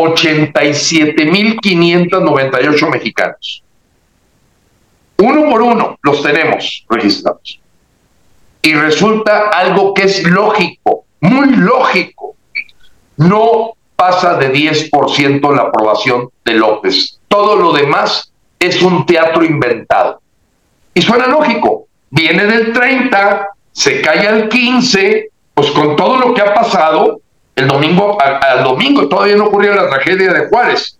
[0.00, 3.62] 87.598 mexicanos.
[5.18, 7.60] Uno por uno los tenemos registrados.
[8.62, 12.36] Y resulta algo que es lógico, muy lógico.
[13.16, 17.18] No pasa de 10% la aprobación de López.
[17.28, 20.22] Todo lo demás es un teatro inventado.
[20.94, 21.88] Y suena lógico.
[22.08, 27.20] Viene del 30, se cae al 15, pues con todo lo que ha pasado,
[27.56, 30.98] el domingo, al, domingo todavía no ocurrió la tragedia de Juárez.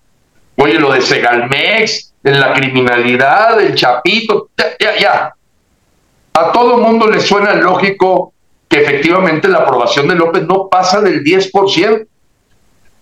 [0.57, 5.35] Oye, lo de Segalmex, de la criminalidad, del Chapito, ya, ya.
[6.35, 8.33] A todo mundo le suena lógico
[8.69, 12.07] que efectivamente la aprobación de López no pasa del 10%.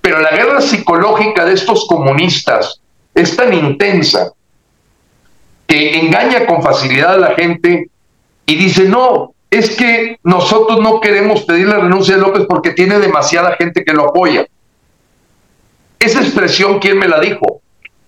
[0.00, 2.80] Pero la guerra psicológica de estos comunistas
[3.14, 4.32] es tan intensa
[5.66, 7.90] que engaña con facilidad a la gente
[8.46, 12.98] y dice, no, es que nosotros no queremos pedir la renuncia de López porque tiene
[12.98, 14.46] demasiada gente que lo apoya.
[15.98, 17.62] Esa expresión, ¿quién me la dijo?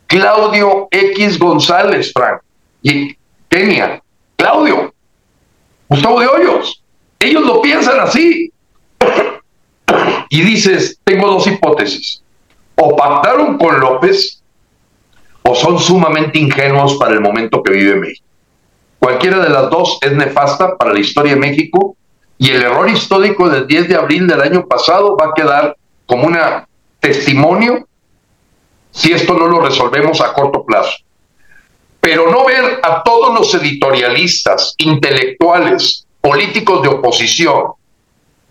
[0.06, 2.42] Claudio X González, Frank.
[2.82, 3.16] Y
[3.48, 4.02] Kenia,
[4.36, 4.94] Claudio,
[5.88, 6.82] Gustavo de Hoyos.
[7.18, 8.52] Ellos lo piensan así.
[10.28, 12.22] y dices, tengo dos hipótesis.
[12.76, 14.42] O pactaron con López
[15.42, 18.29] o son sumamente ingenuos para el momento que vive México.
[19.00, 21.96] Cualquiera de las dos es nefasta para la historia de México
[22.36, 25.74] y el error histórico del 10 de abril del año pasado va a quedar
[26.04, 26.36] como un
[27.00, 27.88] testimonio
[28.90, 30.98] si esto no lo resolvemos a corto plazo.
[32.00, 37.72] Pero no ver a todos los editorialistas, intelectuales, políticos de oposición,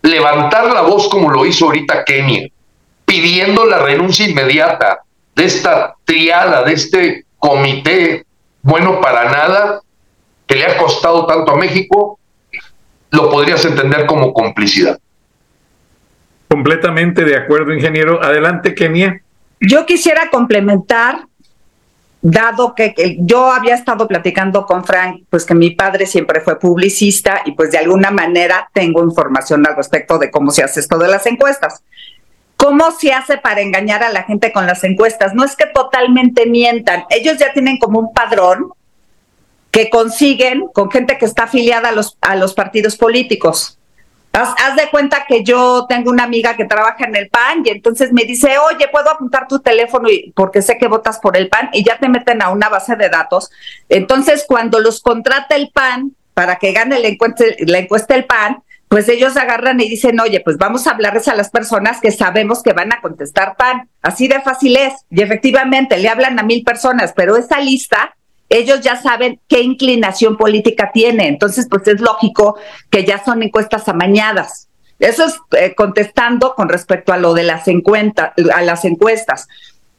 [0.02, 2.48] levantar la voz como lo hizo ahorita Kenia,
[3.04, 5.02] pidiendo la renuncia inmediata
[5.36, 8.24] de esta triada, de este comité
[8.62, 9.80] bueno para nada,
[10.50, 12.18] que le ha costado tanto a México,
[13.12, 14.98] lo podrías entender como complicidad.
[16.48, 18.20] Completamente de acuerdo, ingeniero.
[18.20, 19.22] Adelante, Kenia.
[19.60, 21.20] Yo quisiera complementar,
[22.20, 27.42] dado que, yo había estado platicando con Frank, pues que mi padre siempre fue publicista
[27.44, 31.06] y pues de alguna manera tengo información al respecto de cómo se hace esto de
[31.06, 31.84] las encuestas.
[32.56, 35.32] ¿Cómo se hace para engañar a la gente con las encuestas?
[35.32, 38.72] No es que totalmente mientan, ellos ya tienen como un padrón
[39.70, 43.78] que consiguen con gente que está afiliada a los, a los partidos políticos.
[44.32, 48.12] Haz, de cuenta que yo tengo una amiga que trabaja en el PAN y entonces
[48.12, 50.08] me dice, oye, ¿puedo apuntar tu teléfono?
[50.36, 53.08] Porque sé que votas por el PAN y ya te meten a una base de
[53.08, 53.50] datos.
[53.88, 58.62] Entonces, cuando los contrata el PAN para que gane la encuesta, la encuesta el PAN,
[58.86, 62.62] pues ellos agarran y dicen, oye, pues vamos a hablarles a las personas que sabemos
[62.62, 63.88] que van a contestar PAN.
[64.00, 64.92] Así de fácil es.
[65.10, 68.16] Y efectivamente, le hablan a mil personas, pero esa lista
[68.50, 71.28] ellos ya saben qué inclinación política tiene.
[71.28, 72.58] Entonces, pues es lógico
[72.90, 74.68] que ya son encuestas amañadas.
[74.98, 77.62] Eso es eh, contestando con respecto a lo de las,
[78.52, 79.48] a las encuestas.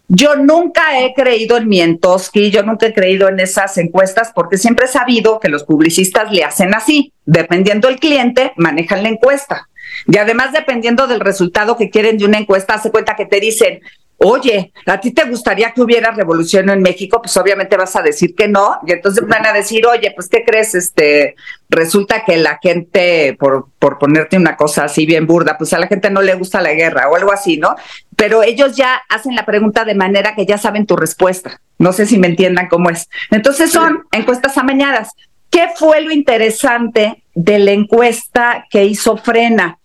[0.10, 4.86] Yo nunca he creído en Mientoski, yo nunca he creído en esas encuestas porque siempre
[4.86, 7.14] he sabido que los publicistas le hacen así.
[7.26, 9.70] Dependiendo del cliente, manejan la encuesta.
[10.08, 13.80] Y además, dependiendo del resultado que quieren de una encuesta, hace cuenta que te dicen,
[14.24, 17.22] oye, ¿a ti te gustaría que hubiera revolución en México?
[17.22, 20.44] Pues obviamente vas a decir que no, y entonces van a decir, oye, pues ¿qué
[20.46, 20.76] crees?
[20.76, 21.36] Este,
[21.70, 25.88] resulta que la gente, por, por ponerte una cosa así bien burda, pues a la
[25.88, 27.76] gente no le gusta la guerra o algo así, ¿no?
[28.16, 31.60] Pero ellos ya hacen la pregunta de manera que ya saben tu respuesta.
[31.80, 33.10] No sé si me entiendan cómo es.
[33.32, 35.14] Entonces son encuestas amañadas.
[35.50, 39.80] ¿Qué fue lo interesante de la encuesta que hizo Frena?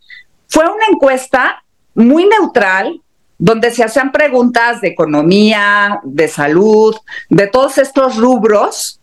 [0.46, 1.64] Fue una encuesta
[1.94, 3.00] muy neutral,
[3.38, 6.96] donde se hacían preguntas de economía, de salud,
[7.28, 9.00] de todos estos rubros.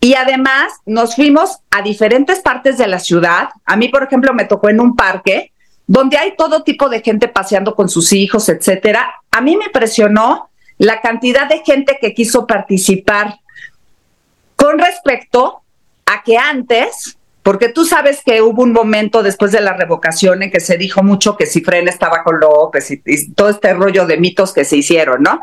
[0.00, 3.48] Y además nos fuimos a diferentes partes de la ciudad.
[3.64, 5.52] A mí, por ejemplo, me tocó en un parque
[5.86, 9.14] donde hay todo tipo de gente paseando con sus hijos, etcétera.
[9.30, 13.38] A mí me impresionó la cantidad de gente que quiso participar
[14.54, 15.62] con respecto
[16.06, 20.50] a que antes porque tú sabes que hubo un momento después de la revocación en
[20.50, 24.18] que se dijo mucho que si Frena estaba con López y, todo este rollo de
[24.18, 25.40] mitos que se hicieron, ¿no?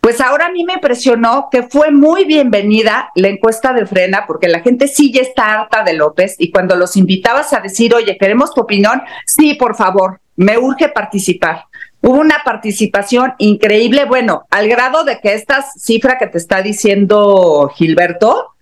[0.00, 4.46] Pues ahora a mí me impresionó que fue muy bienvenida la encuesta de Frena, porque
[4.46, 8.16] la gente sí ya está harta de López y cuando los invitabas a decir, oye,
[8.16, 11.64] queremos tu opinión, sí, por favor, me urge participar.
[12.02, 17.68] Hubo una participación increíble, bueno, al grado de que esta cifra que te está diciendo
[17.74, 18.55] Gilberto,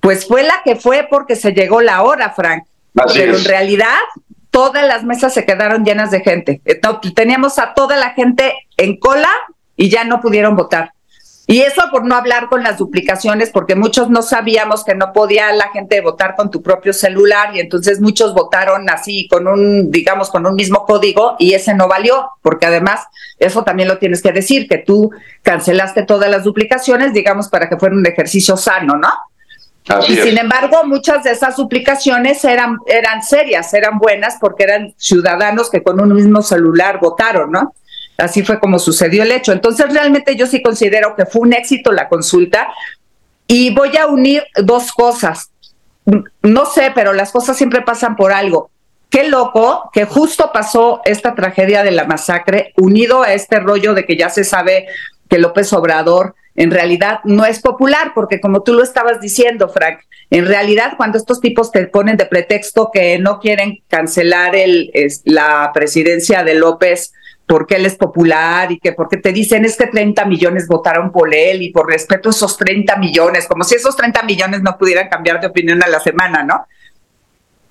[0.00, 2.64] pues fue la que fue porque se llegó la hora, Frank.
[3.14, 3.98] Pero en realidad
[4.50, 6.60] todas las mesas se quedaron llenas de gente.
[6.64, 6.80] Eh,
[7.14, 9.30] teníamos a toda la gente en cola
[9.76, 10.92] y ya no pudieron votar.
[11.46, 15.52] Y eso por no hablar con las duplicaciones, porque muchos no sabíamos que no podía
[15.52, 20.30] la gente votar con tu propio celular y entonces muchos votaron así con un, digamos,
[20.30, 23.00] con un mismo código y ese no valió, porque además
[23.40, 25.10] eso también lo tienes que decir, que tú
[25.42, 29.10] cancelaste todas las duplicaciones, digamos, para que fuera un ejercicio sano, ¿no?
[30.08, 35.70] Y sin embargo, muchas de esas suplicaciones eran, eran serias, eran buenas porque eran ciudadanos
[35.70, 37.74] que con un mismo celular votaron, ¿no?
[38.18, 39.52] Así fue como sucedió el hecho.
[39.52, 42.68] Entonces, realmente yo sí considero que fue un éxito la consulta
[43.46, 45.50] y voy a unir dos cosas.
[46.42, 48.70] No sé, pero las cosas siempre pasan por algo.
[49.08, 54.04] Qué loco que justo pasó esta tragedia de la masacre, unido a este rollo de
[54.04, 54.86] que ya se sabe
[55.28, 60.00] que López Obrador en realidad no es popular, porque como tú lo estabas diciendo, Frank,
[60.30, 64.92] en realidad cuando estos tipos te ponen de pretexto que no quieren cancelar el,
[65.24, 67.12] la presidencia de López
[67.46, 71.34] porque él es popular y que porque te dicen es que 30 millones votaron por
[71.34, 75.08] él y por respeto a esos 30 millones, como si esos 30 millones no pudieran
[75.08, 76.66] cambiar de opinión a la semana, ¿no?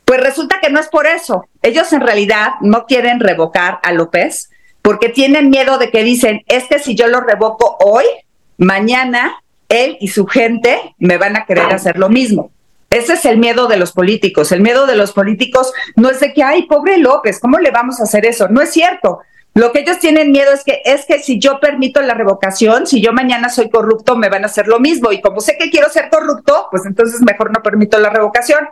[0.03, 1.47] Pues resulta que no es por eso.
[1.61, 4.49] Ellos en realidad no quieren revocar a López
[4.81, 8.05] porque tienen miedo de que dicen, es que si yo lo revoco hoy,
[8.59, 12.51] mañana él y su gente me van a querer hacer lo mismo.
[12.89, 14.51] Ese es el miedo de los políticos.
[14.51, 17.99] El miedo de los políticos no es de que, ay, pobre López, ¿cómo le vamos
[17.99, 18.47] a hacer eso?
[18.49, 19.19] No es cierto.
[19.53, 23.01] Lo que ellos tienen miedo es que es que si yo permito la revocación, si
[23.01, 25.11] yo mañana soy corrupto, me van a hacer lo mismo.
[25.11, 28.67] Y como sé que quiero ser corrupto, pues entonces mejor no permito la revocación.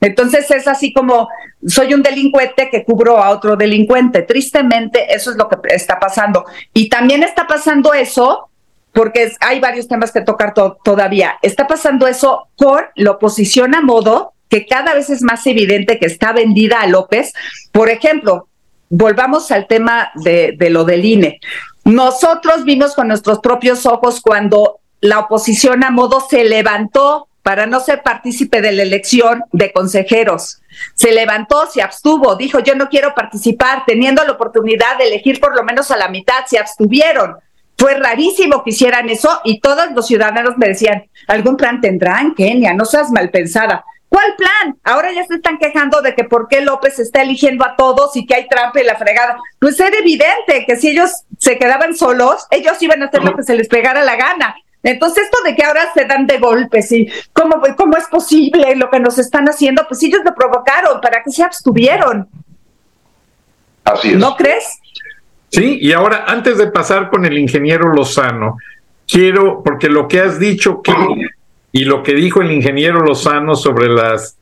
[0.00, 1.28] Entonces es así como
[1.66, 4.22] soy un delincuente que cubro a otro delincuente.
[4.22, 6.44] Tristemente, eso es lo que está pasando.
[6.72, 8.49] Y también está pasando eso
[8.92, 11.38] porque hay varios temas que tocar todavía.
[11.42, 16.06] Está pasando eso con la oposición a modo, que cada vez es más evidente que
[16.06, 17.32] está vendida a López.
[17.72, 18.48] Por ejemplo,
[18.88, 21.40] volvamos al tema de, de lo del INE.
[21.84, 27.80] Nosotros vimos con nuestros propios ojos cuando la oposición a modo se levantó para no
[27.80, 30.60] ser partícipe de la elección de consejeros.
[30.94, 35.56] Se levantó, se abstuvo, dijo yo no quiero participar, teniendo la oportunidad de elegir por
[35.56, 37.36] lo menos a la mitad, se abstuvieron.
[37.80, 42.74] Fue rarísimo que hicieran eso y todos los ciudadanos me decían, algún plan tendrán, Kenia,
[42.74, 43.86] no seas mal pensada.
[44.10, 44.76] ¿Cuál plan?
[44.84, 48.26] Ahora ya se están quejando de que por qué López está eligiendo a todos y
[48.26, 49.38] que hay trampa y la fregada.
[49.58, 53.44] Pues era evidente que si ellos se quedaban solos, ellos iban a hacer lo que
[53.44, 54.54] se les pegara la gana.
[54.82, 58.90] Entonces, esto de que ahora se dan de golpes y cómo, cómo es posible lo
[58.90, 62.28] que nos están haciendo, pues ellos lo provocaron, ¿para que se abstuvieron?
[63.84, 64.18] Así es.
[64.18, 64.79] ¿No crees?
[65.50, 68.56] Sí, y ahora, antes de pasar con el ingeniero Lozano,
[69.06, 70.80] quiero, porque lo que has dicho
[71.72, 74.38] y lo que dijo el ingeniero Lozano sobre las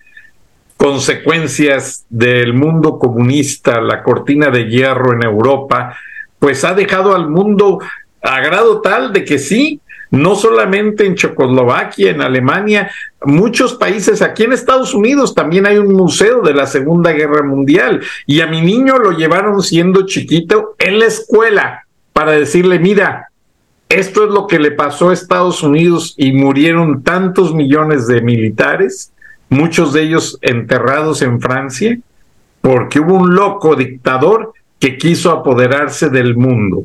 [0.77, 5.97] consecuencias del mundo comunista, la cortina de hierro en Europa,
[6.39, 7.81] pues ha dejado al mundo
[8.23, 9.81] a grado tal de que sí,
[10.11, 12.91] no solamente en Checoslovaquia, en Alemania,
[13.25, 18.01] muchos países, aquí en Estados Unidos también hay un museo de la Segunda Guerra Mundial
[18.27, 23.29] y a mi niño lo llevaron siendo chiquito en la escuela para decirle, mira,
[23.89, 29.13] esto es lo que le pasó a Estados Unidos y murieron tantos millones de militares,
[29.49, 31.99] muchos de ellos enterrados en Francia,
[32.61, 36.85] porque hubo un loco dictador que quiso apoderarse del mundo.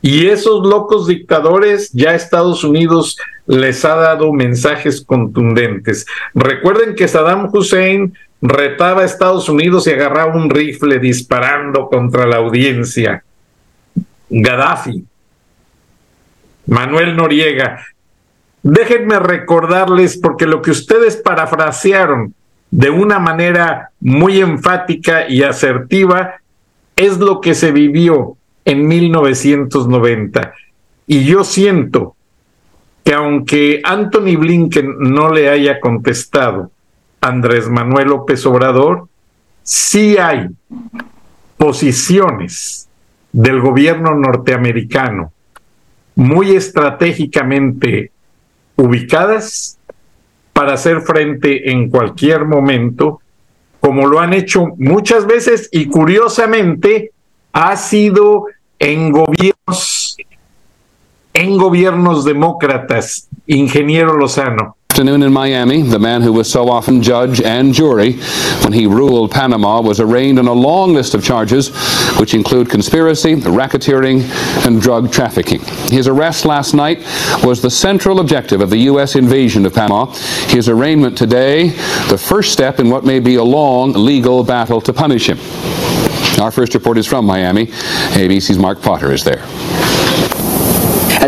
[0.00, 6.06] Y esos locos dictadores ya Estados Unidos les ha dado mensajes contundentes.
[6.34, 12.36] Recuerden que Saddam Hussein retaba a Estados Unidos y agarraba un rifle disparando contra la
[12.36, 13.24] audiencia.
[14.30, 15.04] Gaddafi,
[16.66, 17.84] Manuel Noriega.
[18.62, 22.34] Déjenme recordarles, porque lo que ustedes parafrasearon
[22.70, 26.34] de una manera muy enfática y asertiva
[26.94, 28.37] es lo que se vivió
[28.68, 30.52] en 1990.
[31.06, 32.16] Y yo siento
[33.02, 36.70] que aunque Anthony Blinken no le haya contestado
[37.22, 39.08] Andrés Manuel López Obrador,
[39.62, 40.48] sí hay
[41.56, 42.90] posiciones
[43.32, 45.32] del gobierno norteamericano
[46.14, 48.12] muy estratégicamente
[48.76, 49.78] ubicadas
[50.52, 53.22] para hacer frente en cualquier momento,
[53.80, 57.12] como lo han hecho muchas veces y curiosamente
[57.54, 58.46] ha sido
[58.78, 60.16] en gobiernos,
[61.34, 64.77] en gobiernos demócratas, ingeniero Lozano.
[64.98, 68.14] Afternoon in Miami, the man who was so often judge and jury
[68.64, 71.68] when he ruled Panama was arraigned on a long list of charges,
[72.18, 74.22] which include conspiracy, racketeering,
[74.66, 75.60] and drug trafficking.
[75.92, 76.98] His arrest last night
[77.44, 79.14] was the central objective of the U.S.
[79.14, 80.06] invasion of Panama.
[80.48, 81.68] His arraignment today,
[82.08, 85.38] the first step in what may be a long legal battle to punish him.
[86.42, 87.66] Our first report is from Miami.
[87.66, 89.44] ABC's Mark Potter is there.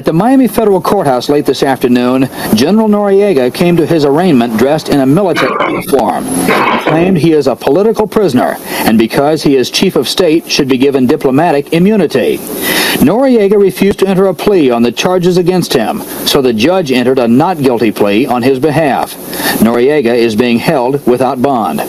[0.01, 4.89] At the Miami Federal Courthouse late this afternoon, General Noriega came to his arraignment dressed
[4.89, 6.25] in a military uniform.
[6.25, 10.69] He claimed he is a political prisoner, and because he is chief of state, should
[10.69, 12.39] be given diplomatic immunity.
[13.05, 17.19] Noriega refused to enter a plea on the charges against him, so the judge entered
[17.19, 19.15] a not guilty plea on his behalf.
[19.61, 21.81] Noriega is being held without bond.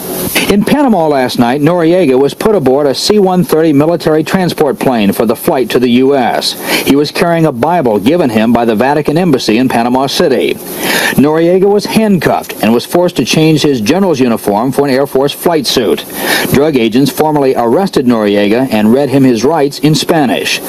[0.51, 5.35] In Panama last night, Noriega was put aboard a C-130 military transport plane for the
[5.35, 6.53] flight to the U.S.
[6.85, 10.55] He was carrying a Bible given him by the Vatican Embassy in Panama City.
[11.15, 15.31] Noriega was handcuffed and was forced to change his general's uniform for an Air Force
[15.31, 16.05] flight suit.
[16.51, 20.59] Drug agents formally arrested Noriega and read him his rights in Spanish.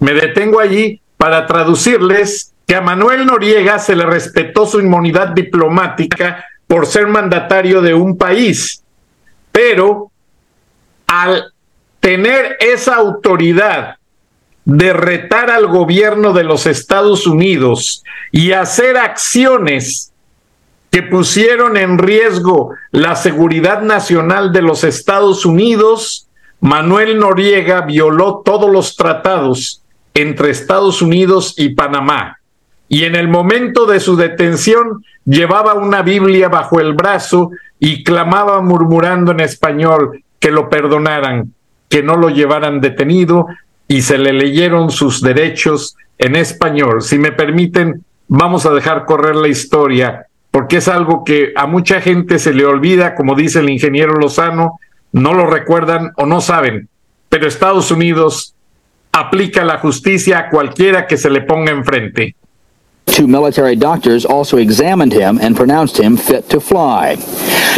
[0.00, 6.44] Me detengo allí para traducirles que a Manuel Noriega se le respetó su inmunidad diplomática
[6.66, 8.82] por ser mandatario de un país,
[9.52, 10.10] pero
[11.06, 11.52] al
[12.00, 13.96] tener esa autoridad
[14.64, 18.02] de retar al gobierno de los Estados Unidos
[18.32, 20.12] y hacer acciones
[20.90, 26.26] que pusieron en riesgo la seguridad nacional de los Estados Unidos,
[26.60, 29.82] Manuel Noriega violó todos los tratados
[30.14, 32.35] entre Estados Unidos y Panamá.
[32.88, 38.60] Y en el momento de su detención llevaba una Biblia bajo el brazo y clamaba
[38.60, 41.52] murmurando en español que lo perdonaran,
[41.88, 43.46] que no lo llevaran detenido
[43.88, 47.02] y se le leyeron sus derechos en español.
[47.02, 52.00] Si me permiten, vamos a dejar correr la historia, porque es algo que a mucha
[52.00, 54.78] gente se le olvida, como dice el ingeniero Lozano,
[55.12, 56.88] no lo recuerdan o no saben,
[57.28, 58.54] pero Estados Unidos
[59.12, 62.36] aplica la justicia a cualquiera que se le ponga enfrente.
[63.06, 67.16] Two military doctors also examined him and pronounced him fit to fly.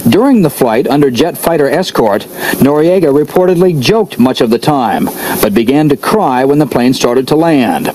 [0.08, 2.22] During the flight under jet fighter escort,
[2.58, 5.04] Noriega reportedly joked much of the time,
[5.40, 7.86] but began to cry when the plane started to land.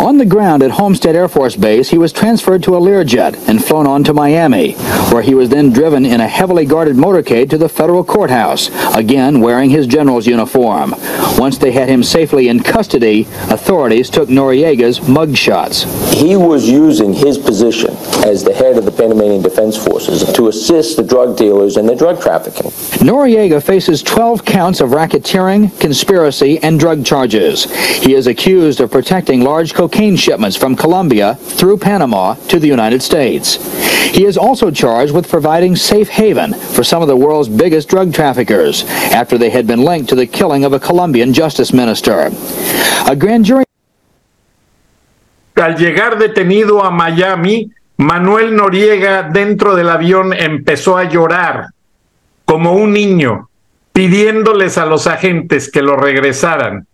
[0.00, 3.64] On the ground at Homestead Air Force Base, he was transferred to a Learjet and
[3.64, 4.72] flown on to Miami,
[5.10, 9.40] where he was then driven in a heavily guarded motorcade to the federal courthouse, again
[9.40, 10.94] wearing his general's uniform.
[11.38, 15.84] Once they had him safely in custody, authorities took Noriega's mugshots.
[16.14, 17.85] He was using his position
[18.24, 21.96] as the head of the Panamanian Defense Forces to assist the drug dealers in their
[21.96, 22.70] drug trafficking.
[23.00, 27.64] Noriega faces 12 counts of racketeering, conspiracy, and drug charges.
[28.02, 33.02] He is accused of protecting large cocaine shipments from Colombia through Panama to the United
[33.02, 33.56] States.
[34.14, 38.14] He is also charged with providing safe haven for some of the world's biggest drug
[38.14, 42.30] traffickers after they had been linked to the killing of a Colombian justice minister.
[43.06, 43.64] A grand jury
[45.58, 51.68] Al llegar detenido a Miami, Manuel Noriega dentro del avión empezó a llorar
[52.44, 53.48] como un niño,
[53.92, 56.86] pidiéndoles a los agentes que lo regresaran.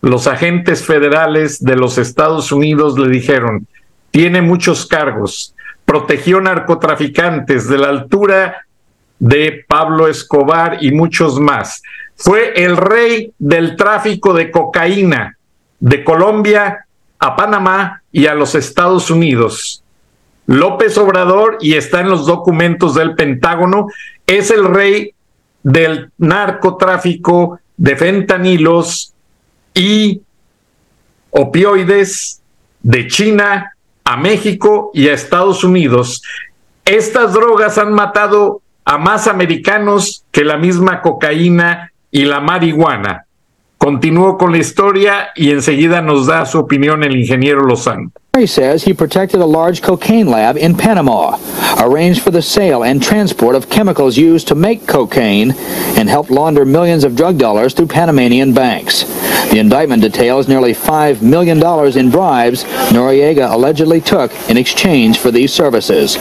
[0.00, 3.66] Los agentes federales de los Estados Unidos le dijeron,
[4.10, 8.66] tiene muchos cargos, protegió narcotraficantes de la altura
[9.18, 11.82] de Pablo Escobar y muchos más.
[12.16, 15.36] Fue el rey del tráfico de cocaína
[15.78, 16.86] de Colombia
[17.18, 19.84] a Panamá y a los Estados Unidos.
[20.50, 23.86] López Obrador, y está en los documentos del Pentágono,
[24.26, 25.14] es el rey
[25.62, 29.14] del narcotráfico de fentanilos
[29.74, 30.22] y
[31.30, 32.42] opioides
[32.82, 36.20] de China a México y a Estados Unidos.
[36.84, 43.24] Estas drogas han matado a más americanos que la misma cocaína y la marihuana.
[43.80, 48.12] Continúo con la historia y enseguida nos da su opinión el ingeniero Lozano.
[48.36, 51.38] He says he protected a large cocaine lab in Panama,
[51.78, 55.54] arranged for the sale and transport of chemicals used to make cocaine,
[55.96, 59.04] and helped launder millions of drug dollars through Panamanian banks.
[59.50, 61.58] The indictment details nearly $5 million
[61.98, 66.16] in bribes Noriega allegedly took in exchange for these services.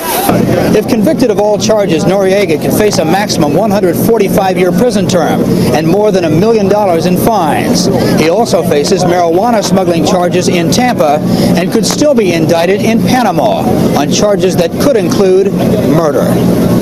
[0.76, 5.42] If convicted of all charges, Noriega could face a maximum 145-year prison term
[5.76, 7.86] and more than a million dollars in fines.
[8.20, 11.20] He also faces marijuana smuggling charges in Tampa
[11.56, 13.60] and could still be indicted in Panama
[13.96, 15.54] on charges that could include
[15.94, 16.24] murder.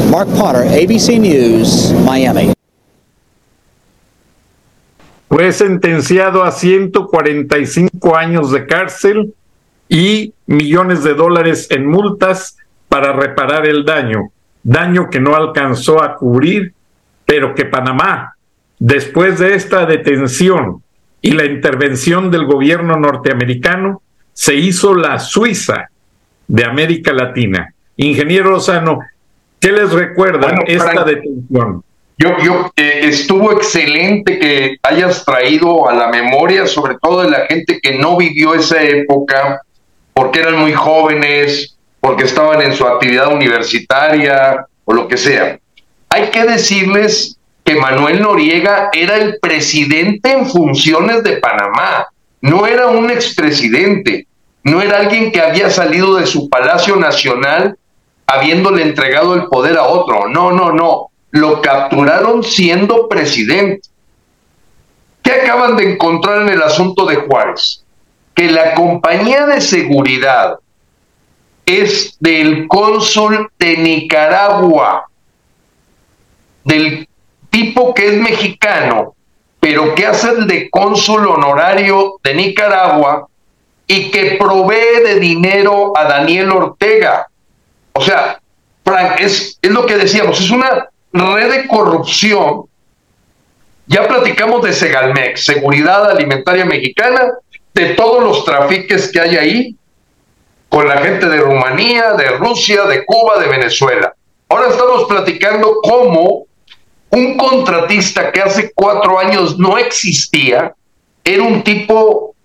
[0.10, 2.57] Mark Potter, ABC News, Miami.
[5.30, 9.34] Fue sentenciado a 145 años de cárcel
[9.90, 12.58] y millones de dólares en multas
[12.88, 14.32] para reparar el daño,
[14.64, 16.74] daño que no alcanzó a cubrir,
[17.26, 18.36] pero que Panamá,
[18.80, 20.82] después de esta detención
[21.22, 24.02] y la intervención del gobierno norteamericano,
[24.32, 25.90] se hizo la Suiza
[26.48, 27.74] de América Latina.
[27.98, 29.00] Ingeniero Lozano,
[29.60, 31.84] ¿qué les recuerda Bueno, esta Frank, detención?
[32.20, 37.46] Yo, yo eh, estuvo excelente que hayas traído a la memoria, sobre todo de la
[37.46, 39.62] gente que no vivió esa época,
[40.14, 45.60] porque eran muy jóvenes, porque estaban en su actividad universitaria o lo que sea.
[46.10, 52.08] Hay que decirles que Manuel Noriega era el presidente en funciones de Panamá,
[52.42, 54.26] no era un expresidente,
[54.64, 57.78] no era alguien que había salido de su Palacio Nacional
[58.26, 63.88] habiéndole entregado el poder a otro, no, no, no, lo capturaron siendo presidente.
[65.24, 67.84] ¿Qué acaban de encontrar en el asunto de Juárez?
[68.34, 70.60] Que la compañía de seguridad
[71.66, 75.10] es del cónsul de Nicaragua,
[76.64, 77.08] del
[77.50, 79.16] tipo que es mexicano,
[79.60, 83.28] pero que hace el de cónsul honorario de Nicaragua
[83.86, 87.28] y que provee de dinero a Daniel Ortega.
[87.94, 88.40] O sea,
[88.86, 92.64] Frank, es, es lo que decíamos, es una red de corrupción.
[93.88, 97.22] Ya platicamos de Segalmex, Seguridad Alimentaria Mexicana,
[97.74, 99.76] de todos los trafiques que hay ahí,
[100.68, 104.14] con la gente de Rumanía, de Rusia, de Cuba, de Venezuela.
[104.50, 106.46] Ahora estamos platicando cómo
[107.10, 110.74] un contratista que hace cuatro años no existía,
[111.24, 112.36] era un tipo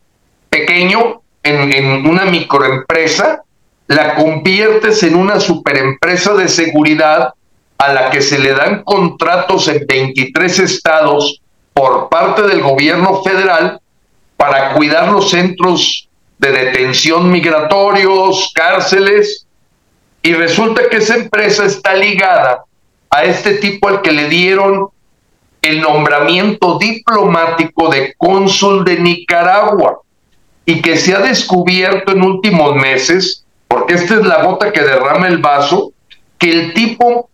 [0.49, 3.43] pequeño en, en una microempresa,
[3.89, 7.35] la conviertes en una superempresa de seguridad
[7.83, 11.41] a la que se le dan contratos en 23 estados
[11.73, 13.81] por parte del gobierno federal
[14.37, 16.09] para cuidar los centros
[16.39, 19.49] de detención migratorios, cárceles,
[20.23, 22.65] y resulta que esa empresa está ligada
[23.11, 24.91] a este tipo al que le dieron
[25.61, 29.99] el nombramiento diplomático de cónsul de Nicaragua.
[30.65, 35.27] y que se ha descubierto en últimos meses, porque esta es la gota que derrama
[35.27, 35.93] el vaso,
[36.39, 37.29] que el tipo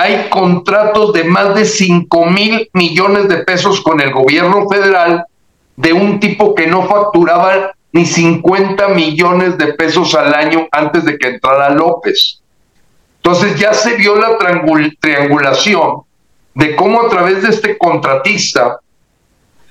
[0.00, 5.26] hay contratos de más de 5 mil millones de pesos con el gobierno federal
[5.76, 11.18] de un tipo que no facturaba ni 50 millones de pesos al año antes de
[11.18, 12.40] que entrara López.
[13.16, 14.38] Entonces ya se vio la
[15.00, 16.02] triangulación
[16.54, 18.78] de cómo a través de este contratista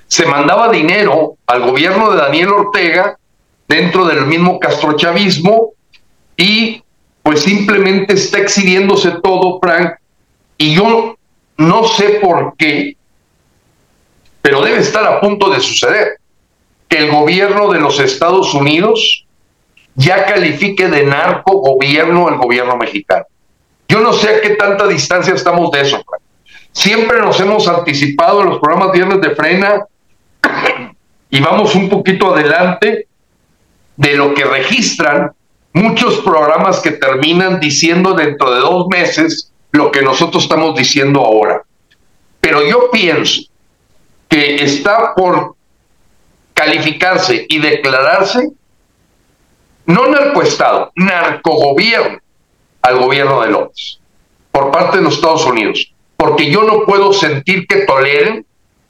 [0.06, 3.18] se mandaba dinero al gobierno de Daniel Ortega
[3.66, 5.72] dentro del mismo castrochavismo
[6.36, 6.84] y
[7.20, 9.94] pues simplemente está exhibiéndose todo, Frank,
[10.60, 11.16] y yo
[11.56, 12.94] no sé por qué,
[14.42, 16.18] pero debe estar a punto de suceder,
[16.86, 19.24] que el gobierno de los Estados Unidos
[19.94, 23.24] ya califique de narco gobierno el gobierno mexicano.
[23.88, 26.02] Yo no sé a qué tanta distancia estamos de eso.
[26.06, 26.22] Frank.
[26.72, 29.86] Siempre nos hemos anticipado en los programas Viernes de Frena
[31.30, 33.08] y vamos un poquito adelante
[33.96, 35.32] de lo que registran
[35.72, 41.62] muchos programas que terminan diciendo dentro de dos meses lo que nosotros estamos diciendo ahora.
[42.40, 43.42] Pero yo pienso
[44.28, 45.54] que está por
[46.54, 48.50] calificarse y declararse
[49.86, 52.18] no narcoestado, narcogobierno
[52.82, 53.98] al gobierno de López
[54.52, 58.44] por parte de los Estados Unidos, porque yo no puedo sentir que toleren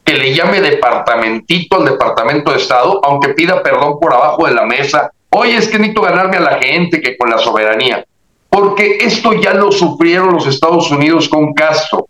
[0.05, 4.64] que le llame departamentito al Departamento de Estado, aunque pida perdón por abajo de la
[4.64, 5.11] mesa.
[5.31, 8.05] Oye, es que necesito ganarme a la gente que con la soberanía.
[8.51, 12.07] Porque esto ya lo sufrieron los Estados Unidos con Castro.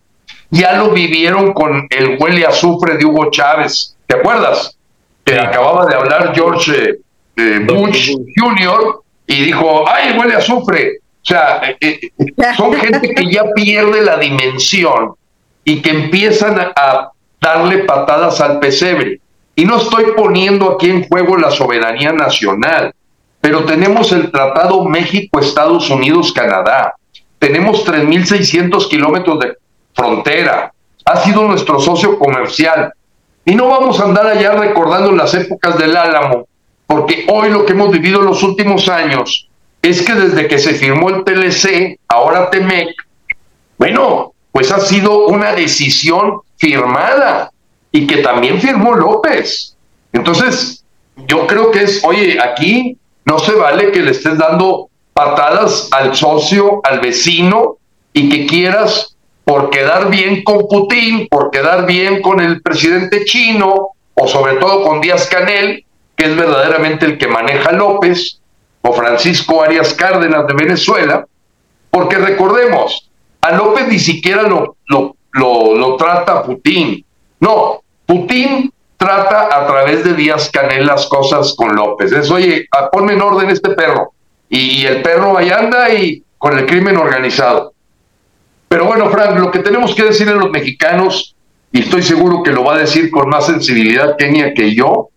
[0.49, 3.97] Ya lo vivieron con el huele azufre de Hugo Chávez.
[4.07, 4.77] ¿Te acuerdas?
[5.25, 6.99] Que acababa de hablar George
[7.37, 9.03] eh, Bush Jr.
[9.27, 10.99] y dijo, ay, huele azufre.
[11.23, 12.11] O sea, eh, eh,
[12.57, 15.15] son gente que ya pierde la dimensión
[15.63, 17.11] y que empiezan a
[17.41, 19.21] darle patadas al pesebre.
[19.55, 22.95] Y no estoy poniendo aquí en juego la soberanía nacional,
[23.41, 26.95] pero tenemos el Tratado México-Estados Unidos-Canadá.
[27.39, 29.57] Tenemos 3.600 kilómetros de
[29.95, 30.73] frontera.
[31.05, 32.93] Ha sido nuestro socio comercial.
[33.45, 36.47] Y no vamos a andar allá recordando las épocas del Álamo,
[36.87, 39.49] porque hoy lo que hemos vivido en los últimos años
[39.83, 42.95] es que desde que se firmó el TLC, ahora TEMEC,
[43.79, 47.51] bueno, pues ha sido una decisión firmada
[47.91, 49.75] y que también firmó López.
[50.13, 50.85] Entonces,
[51.27, 52.99] yo creo que es, oye, aquí
[53.31, 57.77] no se vale que le estés dando patadas al socio, al vecino,
[58.13, 63.91] y que quieras, por quedar bien con Putin, por quedar bien con el presidente chino,
[64.15, 65.85] o sobre todo con Díaz Canel,
[66.17, 68.41] que es verdaderamente el que maneja López,
[68.83, 71.25] o Francisco Arias Cárdenas de Venezuela,
[71.89, 73.13] porque recordemos,
[73.43, 75.15] a López ni siquiera lo, lo,
[75.77, 77.05] lo, trata Putin.
[77.39, 82.13] No, Putin trata a través de Díaz Canel las cosas con López.
[82.13, 84.13] Es, oye, ponme en orden este perro.
[84.51, 87.73] Y, el perro ahí anda y con el crimen organizado.
[88.69, 91.35] Pero bueno, Frank, lo que tenemos que decir a los mexicanos,
[91.73, 95.09] y estoy seguro que lo va a decir con más sensibilidad Kenia que yo,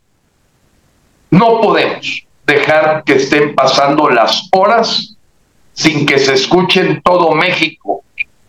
[1.30, 5.18] no podemos dejar que estén pasando las horas
[5.74, 8.04] sin que se escuche en todo México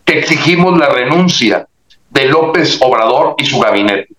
[0.05, 1.67] que exigimos la renuncia
[2.09, 4.15] de López Obrador y su gabinete.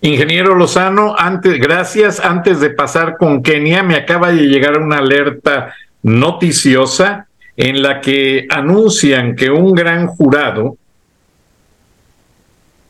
[0.00, 2.20] Ingeniero Lozano, antes, gracias.
[2.20, 7.26] Antes de pasar con Kenia, me acaba de llegar una alerta noticiosa
[7.56, 10.76] en la que anuncian que un gran jurado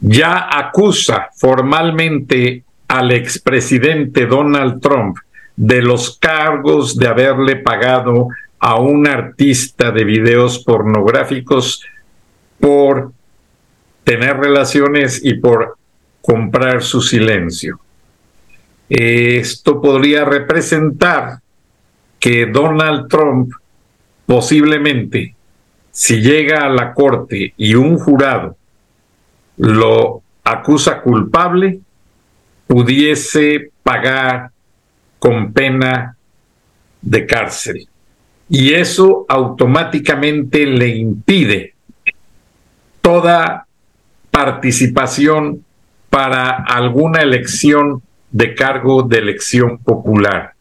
[0.00, 5.16] ya acusa formalmente al expresidente Donald Trump
[5.56, 8.28] de los cargos de haberle pagado
[8.60, 11.82] a un artista de videos pornográficos
[12.60, 13.12] por
[14.04, 15.78] tener relaciones y por
[16.28, 17.80] comprar su silencio.
[18.86, 21.38] Esto podría representar
[22.20, 23.50] que Donald Trump
[24.26, 25.34] posiblemente,
[25.90, 28.58] si llega a la corte y un jurado
[29.56, 31.80] lo acusa culpable,
[32.66, 34.50] pudiese pagar
[35.18, 36.14] con pena
[37.00, 37.88] de cárcel.
[38.50, 41.74] Y eso automáticamente le impide
[43.00, 43.66] toda
[44.30, 45.64] participación
[46.10, 50.52] para alguna elección de cargo de elección popular.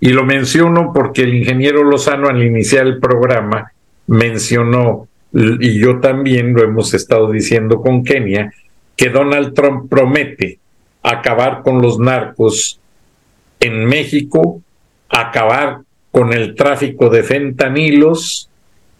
[0.00, 3.72] Y lo menciono porque el ingeniero Lozano al iniciar el programa
[4.06, 8.52] mencionó, y yo también lo hemos estado diciendo con Kenia,
[8.96, 10.58] que Donald Trump promete
[11.02, 12.80] acabar con los narcos
[13.60, 14.60] en México,
[15.08, 15.80] acabar
[16.10, 18.48] con el tráfico de fentanilos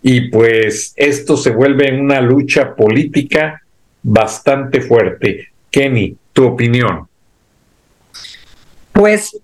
[0.03, 3.63] y pues esto se vuelve una lucha política
[4.03, 5.49] bastante fuerte.
[5.77, 7.07] Kenny, tu opinión.
[8.93, 9.37] Pues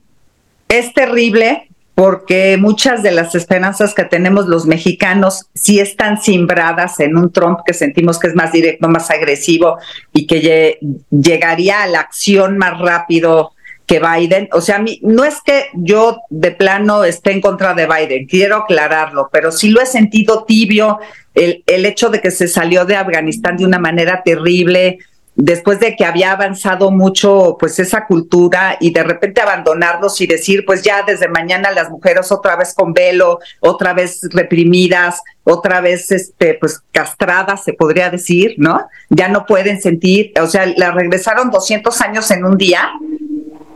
[0.67, 7.19] es terrible porque muchas de las esperanzas que tenemos los mexicanos sí están simbradas en
[7.19, 9.77] un Trump que sentimos que es más directo, más agresivo
[10.15, 10.79] y que
[11.11, 13.53] llegaría a la acción más rápido
[13.85, 14.49] que Biden.
[14.53, 18.25] O sea, a mí, no es que yo de plano esté en contra de Biden,
[18.25, 20.99] quiero aclararlo, pero sí lo he sentido tibio
[21.35, 24.99] el, el hecho de que se salió de Afganistán de una manera terrible,
[25.45, 30.65] después de que había avanzado mucho pues esa cultura y de repente abandonarlos y decir
[30.65, 36.13] pues ya desde mañana las mujeres otra vez con velo, otra vez reprimidas, otra vez
[36.13, 38.87] este pues castradas se podría decir, ¿no?
[39.11, 42.93] Ya no pueden sentir, o sea, la regresaron 200 años en un día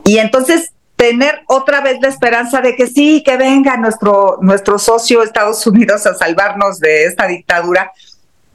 [0.05, 5.21] y entonces tener otra vez la esperanza de que sí, que venga nuestro nuestro socio
[5.21, 7.91] Estados Unidos a salvarnos de esta dictadura,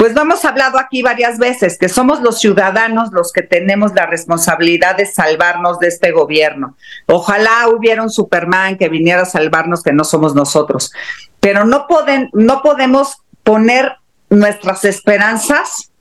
[0.03, 4.05] pues lo hemos hablado aquí varias veces, que somos los ciudadanos los que tenemos la
[4.05, 6.77] responsabilidad de salvarnos de este gobierno.
[7.07, 10.91] Ojalá hubiera un Superman que viniera a salvarnos, que no somos nosotros.
[11.39, 13.93] Pero no, pueden, no podemos poner
[14.29, 15.93] nuestras esperanzas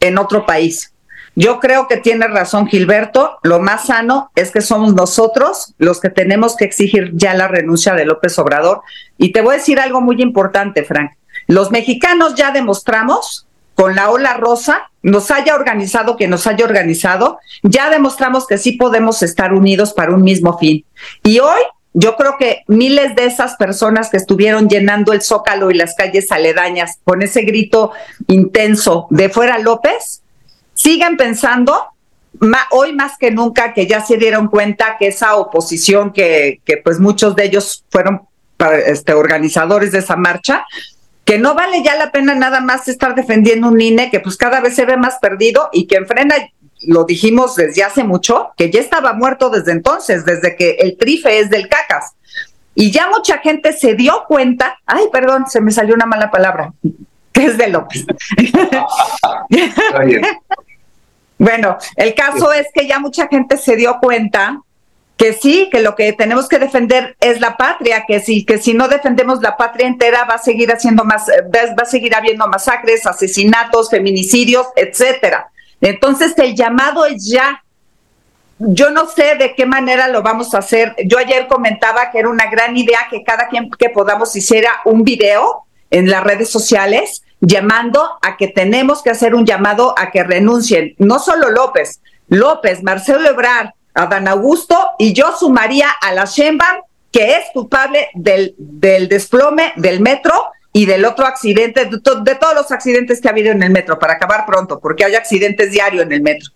[0.00, 0.92] en otro país.
[1.34, 6.10] Yo creo que tiene razón Gilberto, lo más sano es que somos nosotros los que
[6.10, 8.82] tenemos que exigir ya la renuncia de López Obrador.
[9.16, 11.12] Y te voy a decir algo muy importante, Frank.
[11.46, 13.45] Los mexicanos ya demostramos
[13.76, 18.72] con la ola rosa, nos haya organizado que nos haya organizado, ya demostramos que sí
[18.72, 20.84] podemos estar unidos para un mismo fin.
[21.22, 21.60] Y hoy
[21.92, 26.32] yo creo que miles de esas personas que estuvieron llenando el zócalo y las calles
[26.32, 27.92] aledañas con ese grito
[28.28, 30.22] intenso de fuera López,
[30.74, 31.78] siguen pensando
[32.70, 36.98] hoy más que nunca que ya se dieron cuenta que esa oposición que, que pues
[36.98, 38.22] muchos de ellos fueron
[38.86, 40.64] este, organizadores de esa marcha,
[41.26, 44.60] que no vale ya la pena nada más estar defendiendo un INE que pues cada
[44.60, 46.36] vez se ve más perdido y que enfrena,
[46.82, 51.40] lo dijimos desde hace mucho, que ya estaba muerto desde entonces, desde que el trife
[51.40, 52.14] es del cacas.
[52.76, 56.72] Y ya mucha gente se dio cuenta, ay, perdón, se me salió una mala palabra,
[57.32, 58.06] que es de López.
[61.38, 64.60] bueno, el caso es que ya mucha gente se dio cuenta
[65.16, 68.74] que sí, que lo que tenemos que defender es la patria, que sí, que si
[68.74, 72.46] no defendemos la patria entera va a seguir haciendo más, eh, va a seguir habiendo
[72.48, 75.50] masacres, asesinatos, feminicidios, etcétera.
[75.80, 77.62] Entonces el llamado es ya.
[78.58, 80.94] Yo no sé de qué manera lo vamos a hacer.
[81.06, 85.02] Yo ayer comentaba que era una gran idea que cada quien que podamos hiciera un
[85.02, 90.24] video en las redes sociales llamando a que tenemos que hacer un llamado a que
[90.24, 96.24] renuncien, no solo López, López, Marcelo Ebrard, a Dan Augusto y yo sumaría a la
[96.24, 100.32] Sheinbaum, que es culpable del, del desplome del metro
[100.72, 101.98] y del otro accidente, de,
[102.34, 105.70] todos los accidentes que ha habido en el metro, para acabar pronto, porque hay accidentes
[105.70, 106.50] diarios en el metro.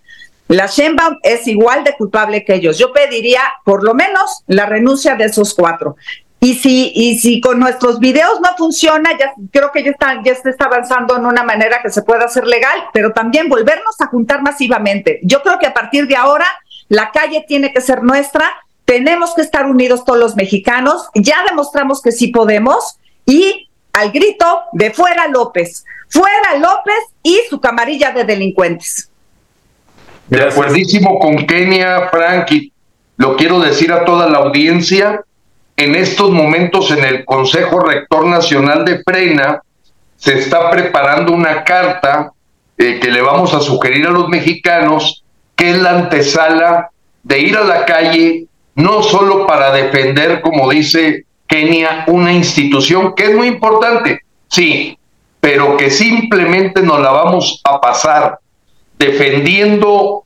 [0.46, 2.76] La Sheinbaum es igual de culpable que ellos.
[2.76, 5.96] Yo pediría por lo menos la renuncia de esos cuatro.
[6.38, 10.34] Y si, y si con nuestros videos no funciona, ya creo que ya está, ya
[10.34, 14.06] se está avanzando en una manera que se pueda hacer legal, pero también volvernos a
[14.08, 15.20] juntar masivamente.
[15.22, 16.46] Yo creo que a partir de ahora
[16.90, 18.44] la calle tiene que ser nuestra,
[18.84, 22.98] tenemos que estar unidos todos los mexicanos, ya demostramos que sí podemos.
[23.24, 29.08] Y al grito de fuera López, fuera López y su camarilla de delincuentes.
[30.26, 32.72] De acuerdísimo con Kenia, Frank, y
[33.16, 35.24] lo quiero decir a toda la audiencia,
[35.76, 39.62] en estos momentos en el Consejo Rector Nacional de Frena
[40.16, 42.32] se está preparando una carta
[42.76, 45.24] eh, que le vamos a sugerir a los mexicanos
[45.60, 46.90] que es la antesala
[47.22, 48.46] de ir a la calle,
[48.76, 54.98] no solo para defender, como dice Kenia, una institución que es muy importante, sí,
[55.38, 58.38] pero que simplemente nos la vamos a pasar
[58.98, 60.24] defendiendo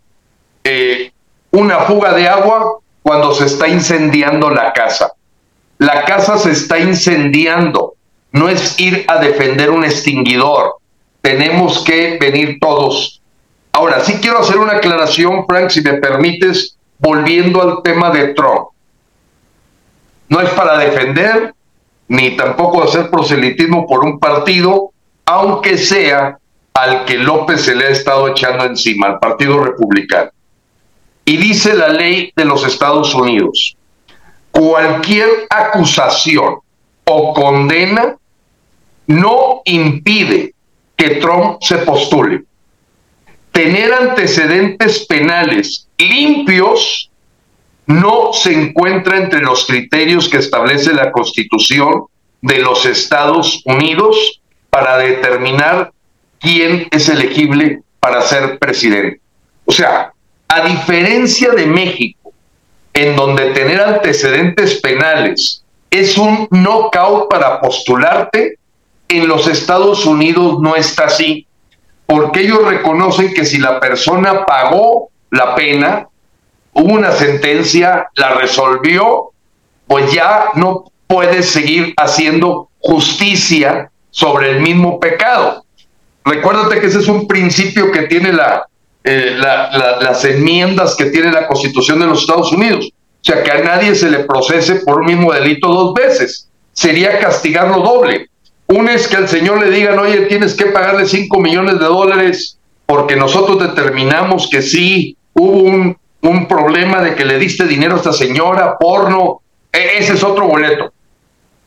[0.62, 1.10] eh,
[1.50, 5.14] una fuga de agua cuando se está incendiando la casa.
[5.78, 7.94] La casa se está incendiando,
[8.30, 10.76] no es ir a defender un extinguidor.
[11.22, 13.20] Tenemos que venir todos
[13.76, 18.68] Ahora, sí quiero hacer una aclaración, Frank, si me permites, volviendo al tema de Trump.
[20.28, 21.52] No es para defender,
[22.06, 24.92] ni tampoco hacer proselitismo por un partido,
[25.26, 26.38] aunque sea
[26.72, 30.30] al que López se le ha estado echando encima, al Partido Republicano.
[31.24, 33.76] Y dice la ley de los Estados Unidos,
[34.52, 36.58] cualquier acusación
[37.06, 38.16] o condena
[39.08, 40.54] no impide
[40.96, 42.44] que Trump se postule
[43.54, 47.08] tener antecedentes penales limpios
[47.86, 52.06] no se encuentra entre los criterios que establece la Constitución
[52.42, 54.40] de los Estados Unidos
[54.70, 55.92] para determinar
[56.40, 59.20] quién es elegible para ser presidente.
[59.64, 60.12] O sea,
[60.48, 62.32] a diferencia de México,
[62.92, 68.58] en donde tener antecedentes penales es un knockout para postularte,
[69.08, 71.46] en los Estados Unidos no está así,
[72.06, 76.08] porque ellos reconocen que si la persona pagó la pena,
[76.72, 79.30] hubo una sentencia, la resolvió,
[79.86, 85.64] pues ya no puedes seguir haciendo justicia sobre el mismo pecado.
[86.24, 88.66] Recuérdate que ese es un principio que tiene la,
[89.02, 92.86] eh, las enmiendas que tiene la Constitución de los Estados Unidos.
[92.86, 96.48] O sea, que a nadie se le procese por un mismo delito dos veces.
[96.72, 98.28] Sería castigarlo doble.
[98.66, 102.58] Uno es que al señor le digan, oye, tienes que pagarle 5 millones de dólares
[102.86, 107.98] porque nosotros determinamos que sí hubo un, un problema de que le diste dinero a
[107.98, 109.40] esta señora, porno.
[109.72, 110.92] E, ese es otro boleto.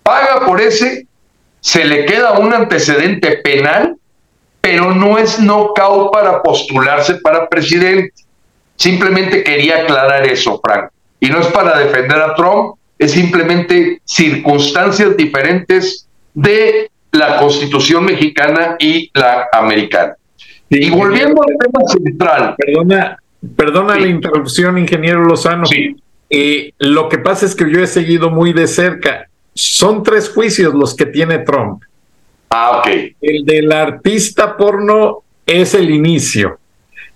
[0.04, 1.06] Paga por ese,
[1.60, 3.96] se le queda un antecedente penal,
[4.62, 8.14] pero no es knockout para postularse para presidente.
[8.76, 10.90] Simplemente quería aclarar eso, Frank.
[11.20, 16.07] Y no es para defender a Trump, es simplemente circunstancias diferentes
[16.38, 20.16] de la Constitución mexicana y la americana.
[20.70, 22.56] y volviendo al tema central.
[22.58, 23.18] Perdona,
[23.56, 25.66] perdona la interrupción, ingeniero Lozano.
[25.66, 25.96] Sí.
[26.30, 29.28] Eh, lo que pasa es que yo he seguido muy de cerca.
[29.56, 31.82] Son tres juicios los que tiene Trump.
[32.50, 32.88] Ah, ok.
[33.20, 36.60] El del artista porno es el inicio.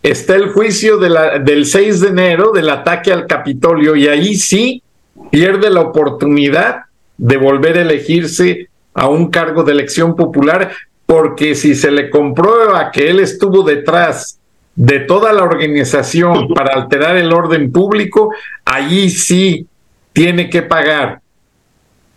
[0.02, 4.34] Está el juicio de la, del 6 de enero del ataque al Capitolio y ahí
[4.34, 4.82] sí
[5.30, 6.86] pierde la oportunidad
[7.18, 10.72] de volver a elegirse a un cargo de elección popular,
[11.06, 14.39] porque si se le comprueba que él estuvo detrás
[14.76, 18.34] de toda la organización para alterar el orden público,
[18.66, 19.68] allí sí
[20.14, 21.22] tiene que pagar.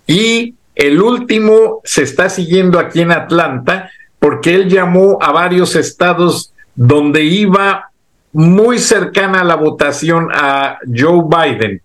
[0.07, 6.53] Y el último se está siguiendo aquí en Atlanta porque él llamó a varios estados
[6.75, 7.91] donde iba
[8.33, 11.81] muy cercana a la votación a Joe Biden.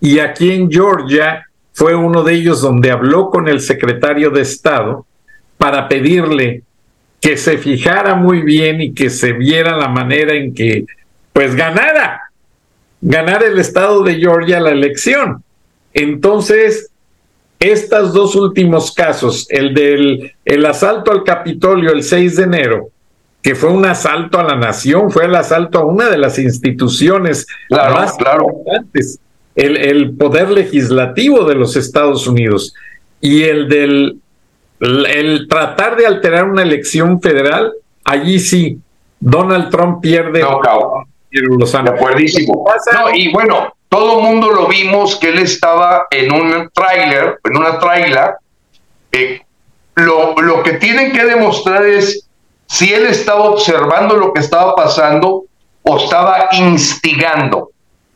[0.00, 5.04] Y aquí en Georgia fue uno de ellos donde habló con el secretario de Estado
[5.58, 6.62] para pedirle
[7.20, 10.84] que se fijara muy bien y que se viera la manera en que
[11.32, 12.30] pues ganara,
[13.00, 15.42] ganara el estado de Georgia la elección.
[15.92, 16.90] Entonces,
[17.58, 22.90] estos dos últimos casos, el del el asalto al Capitolio el 6 de enero,
[23.42, 27.48] que fue un asalto a la nación, fue el asalto a una de las instituciones
[27.68, 29.18] más importantes
[29.54, 32.74] el, poder legislativo de los Estados Unidos
[33.20, 34.18] y el del
[34.80, 37.72] el tratar de alterar una elección federal,
[38.04, 38.78] allí sí,
[39.18, 40.40] Donald Trump pierde.
[40.40, 40.60] No,
[41.30, 42.66] De acuerdísimo.
[43.14, 47.78] y bueno, todo el mundo lo vimos que él estaba en un tráiler, en una
[47.78, 48.36] traila.
[49.12, 49.40] Eh,
[49.94, 52.28] lo, lo que tienen que demostrar es
[52.66, 55.44] si él estaba observando lo que estaba pasando
[55.82, 57.70] o estaba instigando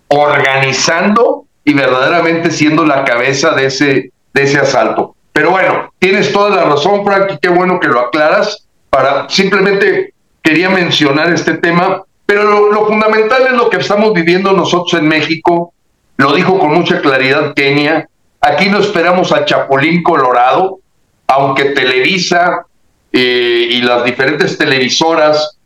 [0.09, 5.15] organizando y verdaderamente siendo la cabeza de ese, de ese asalto.
[5.33, 8.67] Pero bueno, tienes toda la razón, Frank, qué bueno que lo aclaras.
[8.91, 14.53] Para simplemente quería mencionar este tema, pero lo, lo fundamental es lo que estamos viviendo
[14.53, 15.73] nosotros en México.
[16.17, 18.09] Lo dijo con mucha claridad Kenia.
[18.41, 20.81] Aquí no esperamos a Chapulín Colorado,
[21.27, 22.65] aunque Televisa
[23.13, 25.59] eh, y las diferentes televisoras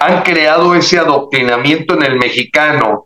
[0.00, 3.05] han creado ese adoctrinamiento en el mexicano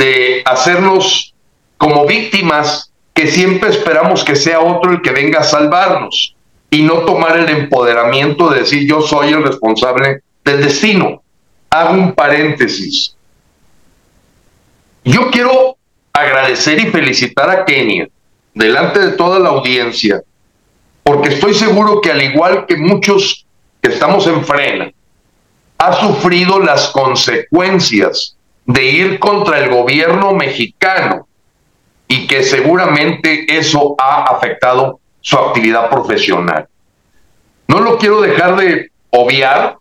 [0.00, 1.34] de hacernos
[1.76, 6.34] como víctimas que siempre esperamos que sea otro el que venga a salvarnos
[6.70, 11.22] y no tomar el empoderamiento de decir yo soy el responsable del destino.
[11.68, 13.14] Hago un paréntesis.
[15.04, 15.76] Yo quiero
[16.14, 18.08] agradecer y felicitar a Kenia
[18.54, 20.22] delante de toda la audiencia,
[21.02, 23.44] porque estoy seguro que al igual que muchos
[23.82, 24.90] que estamos en frena,
[25.76, 28.36] ha sufrido las consecuencias
[28.72, 31.26] de ir contra el gobierno mexicano
[32.06, 36.68] y que seguramente eso ha afectado su actividad profesional.
[37.66, 39.76] No lo quiero dejar de obviar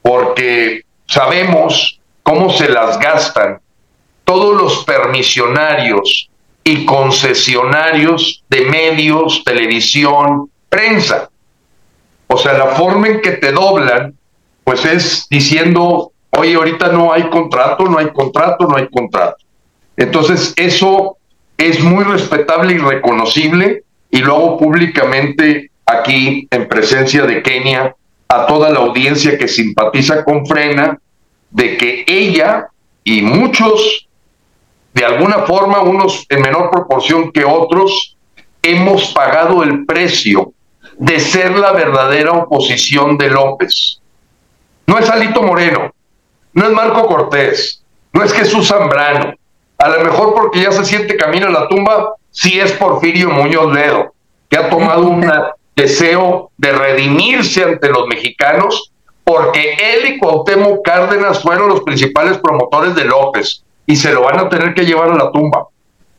[0.00, 3.60] porque sabemos cómo se las gastan
[4.24, 6.30] todos los permisionarios
[6.62, 11.28] y concesionarios de medios, televisión, prensa.
[12.28, 14.16] O sea, la forma en que te doblan,
[14.64, 19.36] pues es diciendo Oye, ahorita no hay contrato, no hay contrato, no hay contrato.
[19.96, 21.16] Entonces, eso
[21.56, 27.94] es muy respetable y reconocible y luego públicamente aquí en presencia de Kenia
[28.28, 30.98] a toda la audiencia que simpatiza con Frena
[31.50, 32.68] de que ella
[33.04, 34.08] y muchos
[34.92, 38.16] de alguna forma unos en menor proporción que otros
[38.62, 40.52] hemos pagado el precio
[40.96, 44.00] de ser la verdadera oposición de López.
[44.86, 45.92] No es Alito Moreno,
[46.54, 47.82] no es Marco Cortés,
[48.12, 49.34] no es Jesús Zambrano.
[49.78, 53.72] a lo mejor porque ya se siente camino a la tumba, sí es Porfirio Muñoz
[53.72, 54.14] Ledo,
[54.48, 55.30] que ha tomado un
[55.76, 58.92] deseo de redimirse ante los mexicanos,
[59.24, 64.38] porque él y Cuauhtémoc Cárdenas fueron los principales promotores de López y se lo van
[64.38, 65.66] a tener que llevar a la tumba,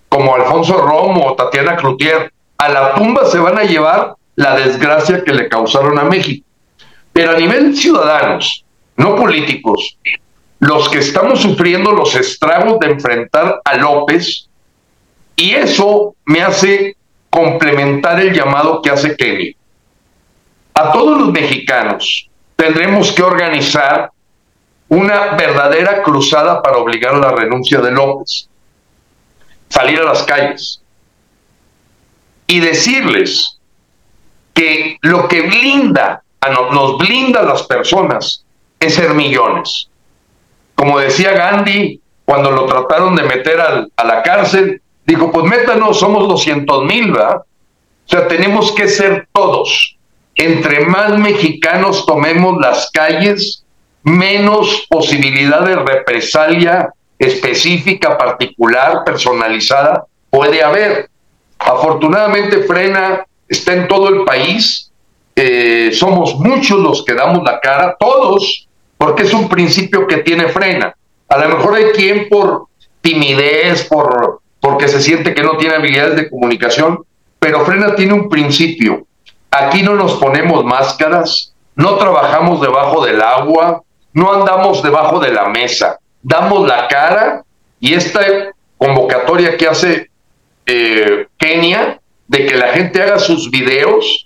[0.10, 2.32] como Alfonso Romo o Tatiana Cloutier.
[2.58, 6.46] A la tumba se van a llevar la desgracia que le causaron a México.
[7.14, 8.66] Pero a nivel ciudadanos,
[8.98, 9.98] no políticos,
[10.60, 14.48] los que estamos sufriendo los estragos de enfrentar a López,
[15.36, 16.96] y eso me hace
[17.30, 19.56] complementar el llamado que hace Kenny.
[20.74, 24.12] A todos los mexicanos tendremos que organizar
[24.88, 28.48] una verdadera cruzada para obligar a la renuncia de López,
[29.70, 30.82] salir a las calles
[32.48, 33.60] y decirles
[34.54, 38.46] que lo que blinda, a nos blinda a las personas
[38.80, 39.90] es ser millones.
[40.76, 46.28] Como decía Gandhi cuando lo trataron de meter a la cárcel, dijo, pues métanos, somos
[46.28, 47.38] 200 mil, ¿verdad?
[47.38, 49.98] O sea, tenemos que ser todos.
[50.36, 53.64] Entre más mexicanos tomemos las calles,
[54.04, 61.10] menos posibilidad de represalia específica, particular, personalizada puede haber.
[61.58, 64.92] Afortunadamente Frena está en todo el país,
[65.36, 68.68] eh, somos muchos los que damos la cara, todos,
[68.98, 70.96] porque es un principio que tiene Frena.
[71.28, 72.68] A lo mejor hay quien por
[73.02, 77.04] timidez, por porque se siente que no tiene habilidades de comunicación,
[77.40, 79.06] pero Frena tiene un principio.
[79.52, 83.84] Aquí no nos ponemos máscaras, no trabajamos debajo del agua,
[84.14, 87.44] no andamos debajo de la mesa, damos la cara
[87.80, 88.22] y esta
[88.78, 90.10] convocatoria que hace
[90.66, 94.25] eh, Kenia de que la gente haga sus videos,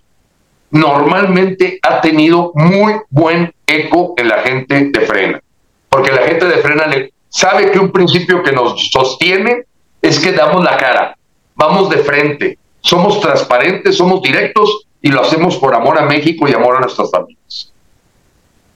[0.71, 5.41] normalmente ha tenido muy buen eco en la gente de Frena,
[5.89, 9.63] porque la gente de Frena le, sabe que un principio que nos sostiene
[10.01, 11.15] es que damos la cara,
[11.55, 16.53] vamos de frente, somos transparentes, somos directos y lo hacemos por amor a México y
[16.53, 17.73] amor a nuestras familias.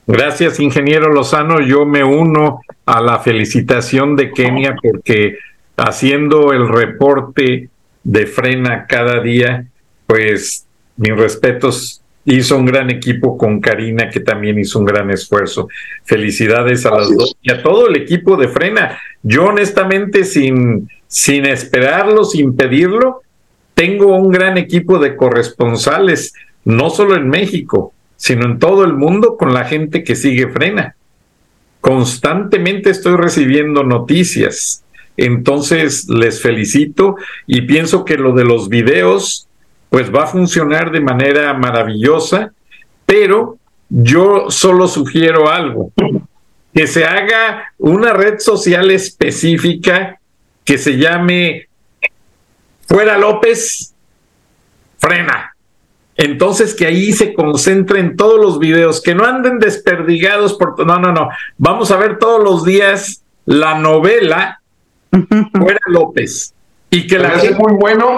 [0.06, 1.60] Gracias, ingeniero Lozano.
[1.60, 5.38] Yo me uno a la felicitación de Kenia porque
[5.76, 7.70] haciendo el reporte
[8.02, 9.66] de frena cada día,
[10.06, 10.66] pues
[10.96, 15.68] mis respetos, hizo un gran equipo con Karina, que también hizo un gran esfuerzo.
[16.04, 18.98] Felicidades a las dos y a todo el equipo de frena.
[19.22, 23.22] Yo honestamente, sin, sin esperarlo, sin pedirlo,
[23.74, 26.32] tengo un gran equipo de corresponsales,
[26.64, 30.96] no solo en México, sino en todo el mundo con la gente que sigue frena.
[31.80, 34.84] Constantemente estoy recibiendo noticias.
[35.16, 37.16] Entonces les felicito
[37.46, 39.48] y pienso que lo de los videos
[39.94, 42.52] pues va a funcionar de manera maravillosa,
[43.06, 45.92] pero yo solo sugiero algo,
[46.74, 50.18] que se haga una red social específica
[50.64, 51.68] que se llame
[52.88, 53.94] Fuera López,
[54.98, 55.54] frena.
[56.16, 60.84] Entonces que ahí se concentren todos los videos, que no anden desperdigados por...
[60.84, 61.28] No, no, no.
[61.56, 64.60] Vamos a ver todos los días la novela
[65.52, 66.52] Fuera López.
[66.90, 67.54] Y que la gente...
[67.54, 68.16] muy bueno,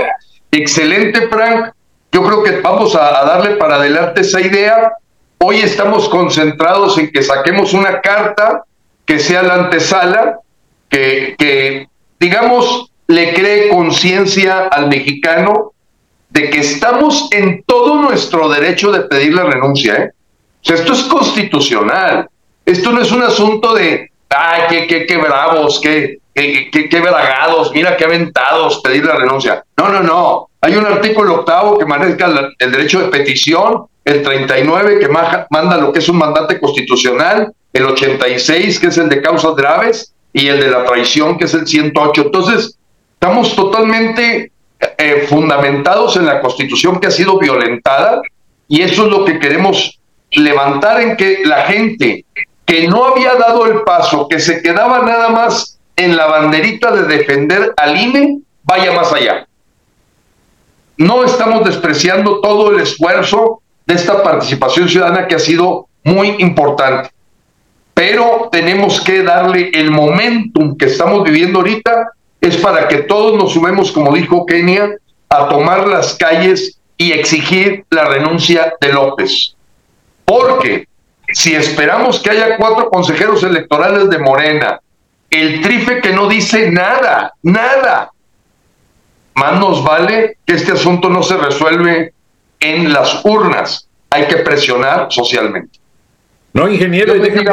[0.51, 1.73] excelente, Frank.
[2.13, 4.93] Yo creo que vamos a, darle para adelante esa idea.
[5.39, 8.65] Hoy estamos concentrados en que saquemos una carta
[9.05, 10.39] que sea la antesala,
[10.89, 11.87] que,
[12.19, 15.73] digamos, le cree conciencia al mexicano
[16.31, 19.95] de que estamos en todo nuestro derecho de pedir la renuncia.
[19.97, 20.13] ¿eh?
[20.63, 22.29] O sea, esto es constitucional.
[22.65, 27.03] Esto no es un asunto de, ay, qué, qué, qué bravos, qué, qué, qué,
[27.73, 29.65] mira qué aventados pedir la renuncia.
[29.77, 30.49] No, no, no.
[30.61, 35.93] Hay un artículo octavo que maneja el derecho de petición, el 39 que manda lo
[35.93, 40.61] que es un mandante constitucional, el 86 que es el de causas graves y el
[40.61, 42.23] de la traición que es el 108.
[42.27, 42.79] Entonces,
[43.15, 44.53] estamos totalmente
[44.99, 48.21] eh, fundamentados en la constitución que ha sido violentada
[48.69, 49.99] y eso es lo que queremos
[50.33, 52.25] levantar en que la gente
[52.67, 57.03] que no había dado el paso, que se quedaba nada más en la banderita de
[57.05, 59.47] defender al INE, vaya más allá.
[60.99, 67.11] No estamos despreciando todo el esfuerzo de esta participación ciudadana que ha sido muy importante,
[67.95, 73.53] pero tenemos que darle el momentum que estamos viviendo ahorita es para que todos nos
[73.53, 74.91] sumemos, como dijo Kenia,
[75.29, 79.55] a tomar las calles y exigir la renuncia de López.
[80.25, 80.87] Porque
[81.33, 84.81] si esperamos que haya cuatro consejeros electorales de Morena,
[85.31, 88.11] el trife que no dice nada, nada,
[89.35, 92.13] más nos vale que este asunto no se resuelve
[92.61, 93.89] en las urnas.
[94.11, 95.79] Hay que presionar socialmente.
[96.53, 97.51] No, ingeniero, déjame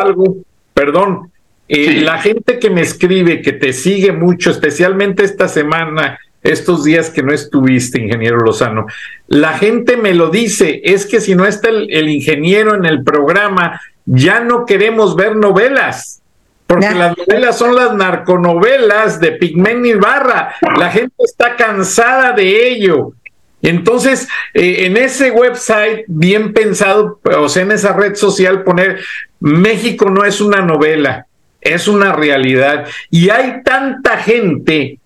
[0.00, 0.36] algo.
[0.72, 1.30] Perdón,
[1.68, 7.10] Eh, la gente que me escribe, que te sigue mucho, especialmente esta semana, estos días
[7.10, 8.86] que no estuviste, ingeniero Lozano,
[9.26, 13.80] la gente me lo dice, es que si no está el, ingeniero en el programa,
[14.06, 16.22] ya no queremos ver novelas.
[16.68, 20.54] Porque las novelas son las narconovelas de Pigmeni Barra.
[20.76, 23.14] La gente está cansada de ello.
[23.62, 29.00] Entonces, eh, en ese website, bien pensado, o sea, en esa red social, poner
[29.40, 31.26] México no es una novela,
[31.62, 32.86] es una realidad.
[33.10, 34.98] Y hay tanta gente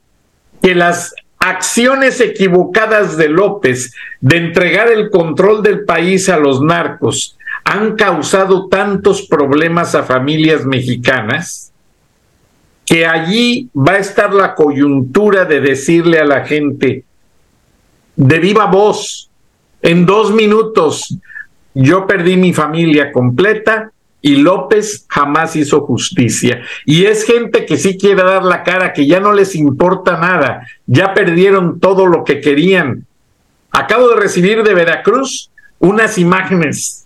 [0.61, 7.39] que las acciones equivocadas de López de entregar el control del país a los narcos
[7.65, 11.73] han causado tantos problemas a familias mexicanas
[12.85, 17.05] que allí va a estar la coyuntura de decirle a la gente
[18.17, 19.31] de viva voz,
[19.81, 21.17] en dos minutos,
[21.75, 23.91] yo perdí mi familia completa,
[24.25, 26.63] y López jamás hizo justicia.
[26.87, 30.67] Y es gente que sí quiere dar la cara, que ya no les importa nada,
[30.87, 33.05] ya perdieron todo lo que querían.
[33.73, 37.02] Acabo de recibir de Veracruz unas imágenes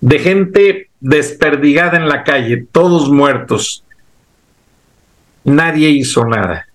[0.00, 3.84] de gente desperdigada en la calle, todos muertos.
[5.44, 6.66] Nadie hizo nada.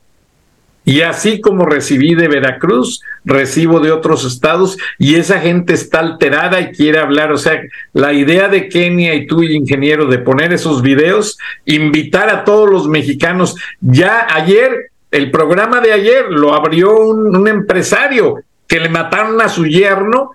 [0.88, 6.62] Y así como recibí de Veracruz, recibo de otros estados y esa gente está alterada
[6.62, 7.32] y quiere hablar.
[7.32, 7.60] O sea,
[7.94, 12.88] la idea de Kenia y tú, ingeniero, de poner esos videos, invitar a todos los
[12.88, 13.56] mexicanos.
[13.82, 18.36] Ya ayer, el programa de ayer lo abrió un, empresario
[18.68, 20.34] que le mataron a su yerno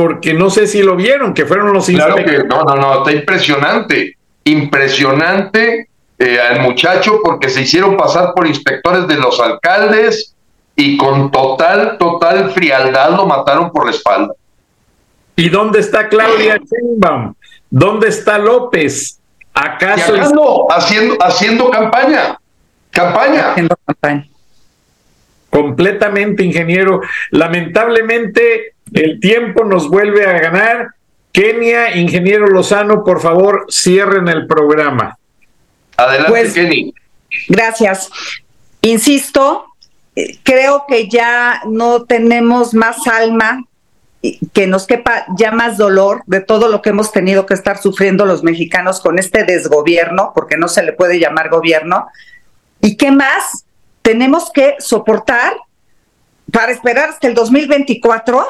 [0.00, 3.12] porque no sé si lo vieron, que fueron los claro que no, no, no, está
[3.12, 10.34] impresionante, impresionante eh, al muchacho porque se hicieron pasar por inspectores de los alcaldes
[10.74, 14.32] y con total, total frialdad lo mataron por la espalda.
[15.36, 17.34] ¿Y dónde está Claudia Sheinbaum?
[17.68, 19.20] ¿Dónde está López?
[19.52, 20.14] ¿Acaso
[20.70, 22.40] haciendo, haciendo campaña?
[22.90, 23.50] Campaña.
[23.50, 24.26] Haciendo campaña.
[25.50, 27.02] Completamente, ingeniero.
[27.32, 30.94] Lamentablemente, el tiempo nos vuelve a ganar.
[31.32, 35.16] Kenia, ingeniero Lozano, por favor, cierren el programa.
[35.96, 36.94] Adelante, pues, Kenny.
[37.48, 38.10] Gracias.
[38.82, 39.66] Insisto,
[40.16, 43.64] eh, creo que ya no tenemos más alma
[44.52, 48.26] que nos quepa ya más dolor de todo lo que hemos tenido que estar sufriendo
[48.26, 52.06] los mexicanos con este desgobierno, porque no se le puede llamar gobierno.
[52.82, 53.64] ¿Y qué más
[54.02, 55.54] tenemos que soportar
[56.52, 58.46] para esperar hasta el 2024?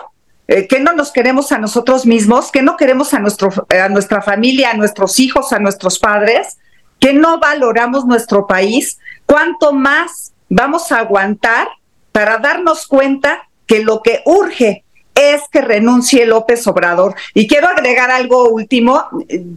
[0.53, 4.21] Eh, que no nos queremos a nosotros mismos, que no queremos a, nuestro, a nuestra
[4.21, 6.59] familia, a nuestros hijos, a nuestros padres,
[6.99, 11.69] que no valoramos nuestro país, ¿cuánto más vamos a aguantar
[12.11, 14.83] para darnos cuenta que lo que urge
[15.15, 17.15] es que renuncie López Obrador.
[17.35, 19.05] Y quiero agregar algo último.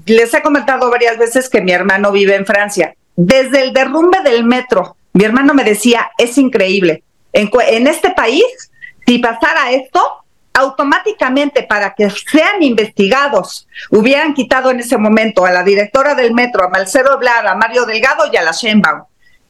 [0.06, 2.94] Les he comentado varias veces que mi hermano vive en Francia.
[3.16, 7.04] Desde el derrumbe del metro, mi hermano me decía, es increíble.
[7.32, 8.44] En, en este país,
[9.08, 10.23] si pasara esto,
[10.54, 16.64] automáticamente para que sean investigados hubieran quitado en ese momento a la directora del metro,
[16.64, 19.04] a Marcelo Blar, a Mario Delgado y a la Sheinbaum.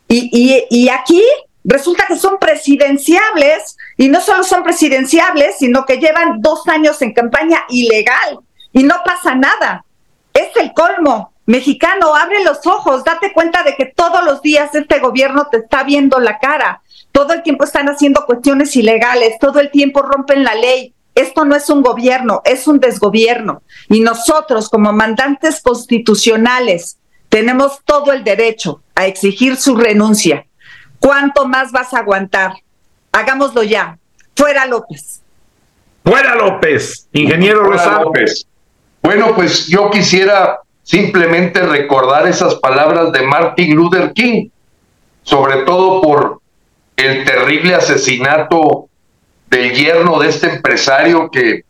[0.08, 1.24] Y, y, y aquí
[1.64, 7.14] resulta que son presidenciables y no solo son presidenciables, sino que llevan dos años en
[7.14, 8.40] campaña ilegal
[8.72, 9.86] y no pasa nada.
[10.34, 11.34] Es el colmo.
[11.46, 15.84] Mexicano, abre los ojos, date cuenta de que todos los días este gobierno te está
[15.84, 16.82] viendo la cara
[17.14, 20.94] todo el tiempo están haciendo cuestiones ilegales, todo el tiempo rompen la ley.
[21.16, 23.62] Esto no es un gobierno, es un desgobierno.
[23.88, 26.98] Y nosotros, como mandantes constitucionales,
[27.30, 30.48] tenemos todo el derecho a exigir su renuncia.
[31.00, 32.54] ¿Cuánto más vas a aguantar?
[33.12, 34.00] Hagámoslo ya.
[34.36, 35.22] Fuera López.
[36.04, 37.64] Fuera López, ingeniero.
[37.64, 38.48] López.
[39.04, 44.50] Bueno, pues yo quisiera simplemente recordar esas palabras de Martin Luther King,
[45.22, 46.43] sobre todo por
[47.06, 48.90] el terrible asesinato
[49.50, 51.64] del yerno de este empresario que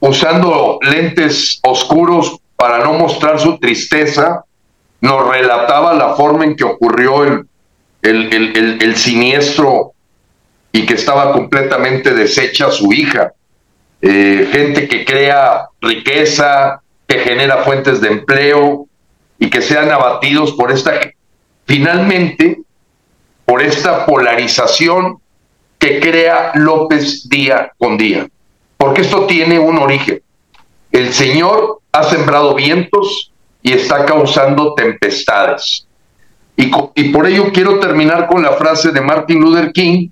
[0.00, 4.44] usando lentes oscuros para no mostrar su tristeza,
[5.00, 7.46] nos relataba la forma en que ocurrió el,
[8.02, 9.92] el, siniestro
[10.72, 13.32] y que estaba completamente deshecha su hija.
[14.02, 18.86] Eh, gente que crea riqueza, que genera fuentes de empleo
[19.38, 20.92] y que sean abatidos por esta...
[21.66, 22.60] Finalmente,
[23.50, 25.18] por esta polarización
[25.76, 28.28] que crea López día con día.
[28.76, 30.22] Porque esto tiene un origen.
[30.92, 35.84] El Señor ha sembrado vientos y está causando tempestades.
[36.56, 40.10] Y, y, por ello quiero terminar con la frase de Martin Luther King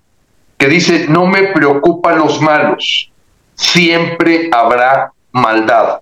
[0.56, 3.12] que dice, no me preocupan los malos,
[3.54, 6.00] siempre habrá maldad.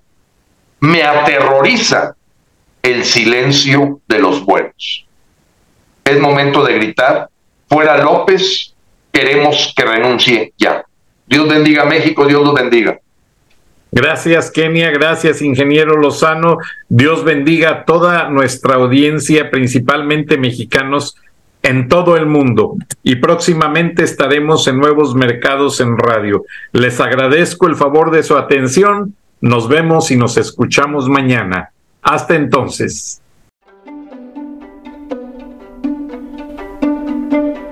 [0.79, 2.15] Me aterroriza
[2.81, 5.06] el silencio de los buenos.
[6.07, 7.27] Es momento de gritar,
[7.67, 8.73] fuera López,
[9.11, 10.85] queremos que renuncie ya.
[11.25, 12.97] Dios bendiga a México, Dios los bendiga.
[13.91, 14.91] Gracias, Kenia.
[14.91, 16.59] Gracias, ingeniero Lozano.
[16.87, 21.17] Dios bendiga a toda nuestra audiencia, principalmente mexicanos
[21.61, 22.77] en todo el mundo.
[23.03, 26.45] Y próximamente estaremos en nuevos mercados en radio.
[26.71, 29.13] Les agradezco el favor de su atención.
[29.41, 31.71] Nos vemos y nos escuchamos mañana.
[32.01, 33.21] Hasta entonces.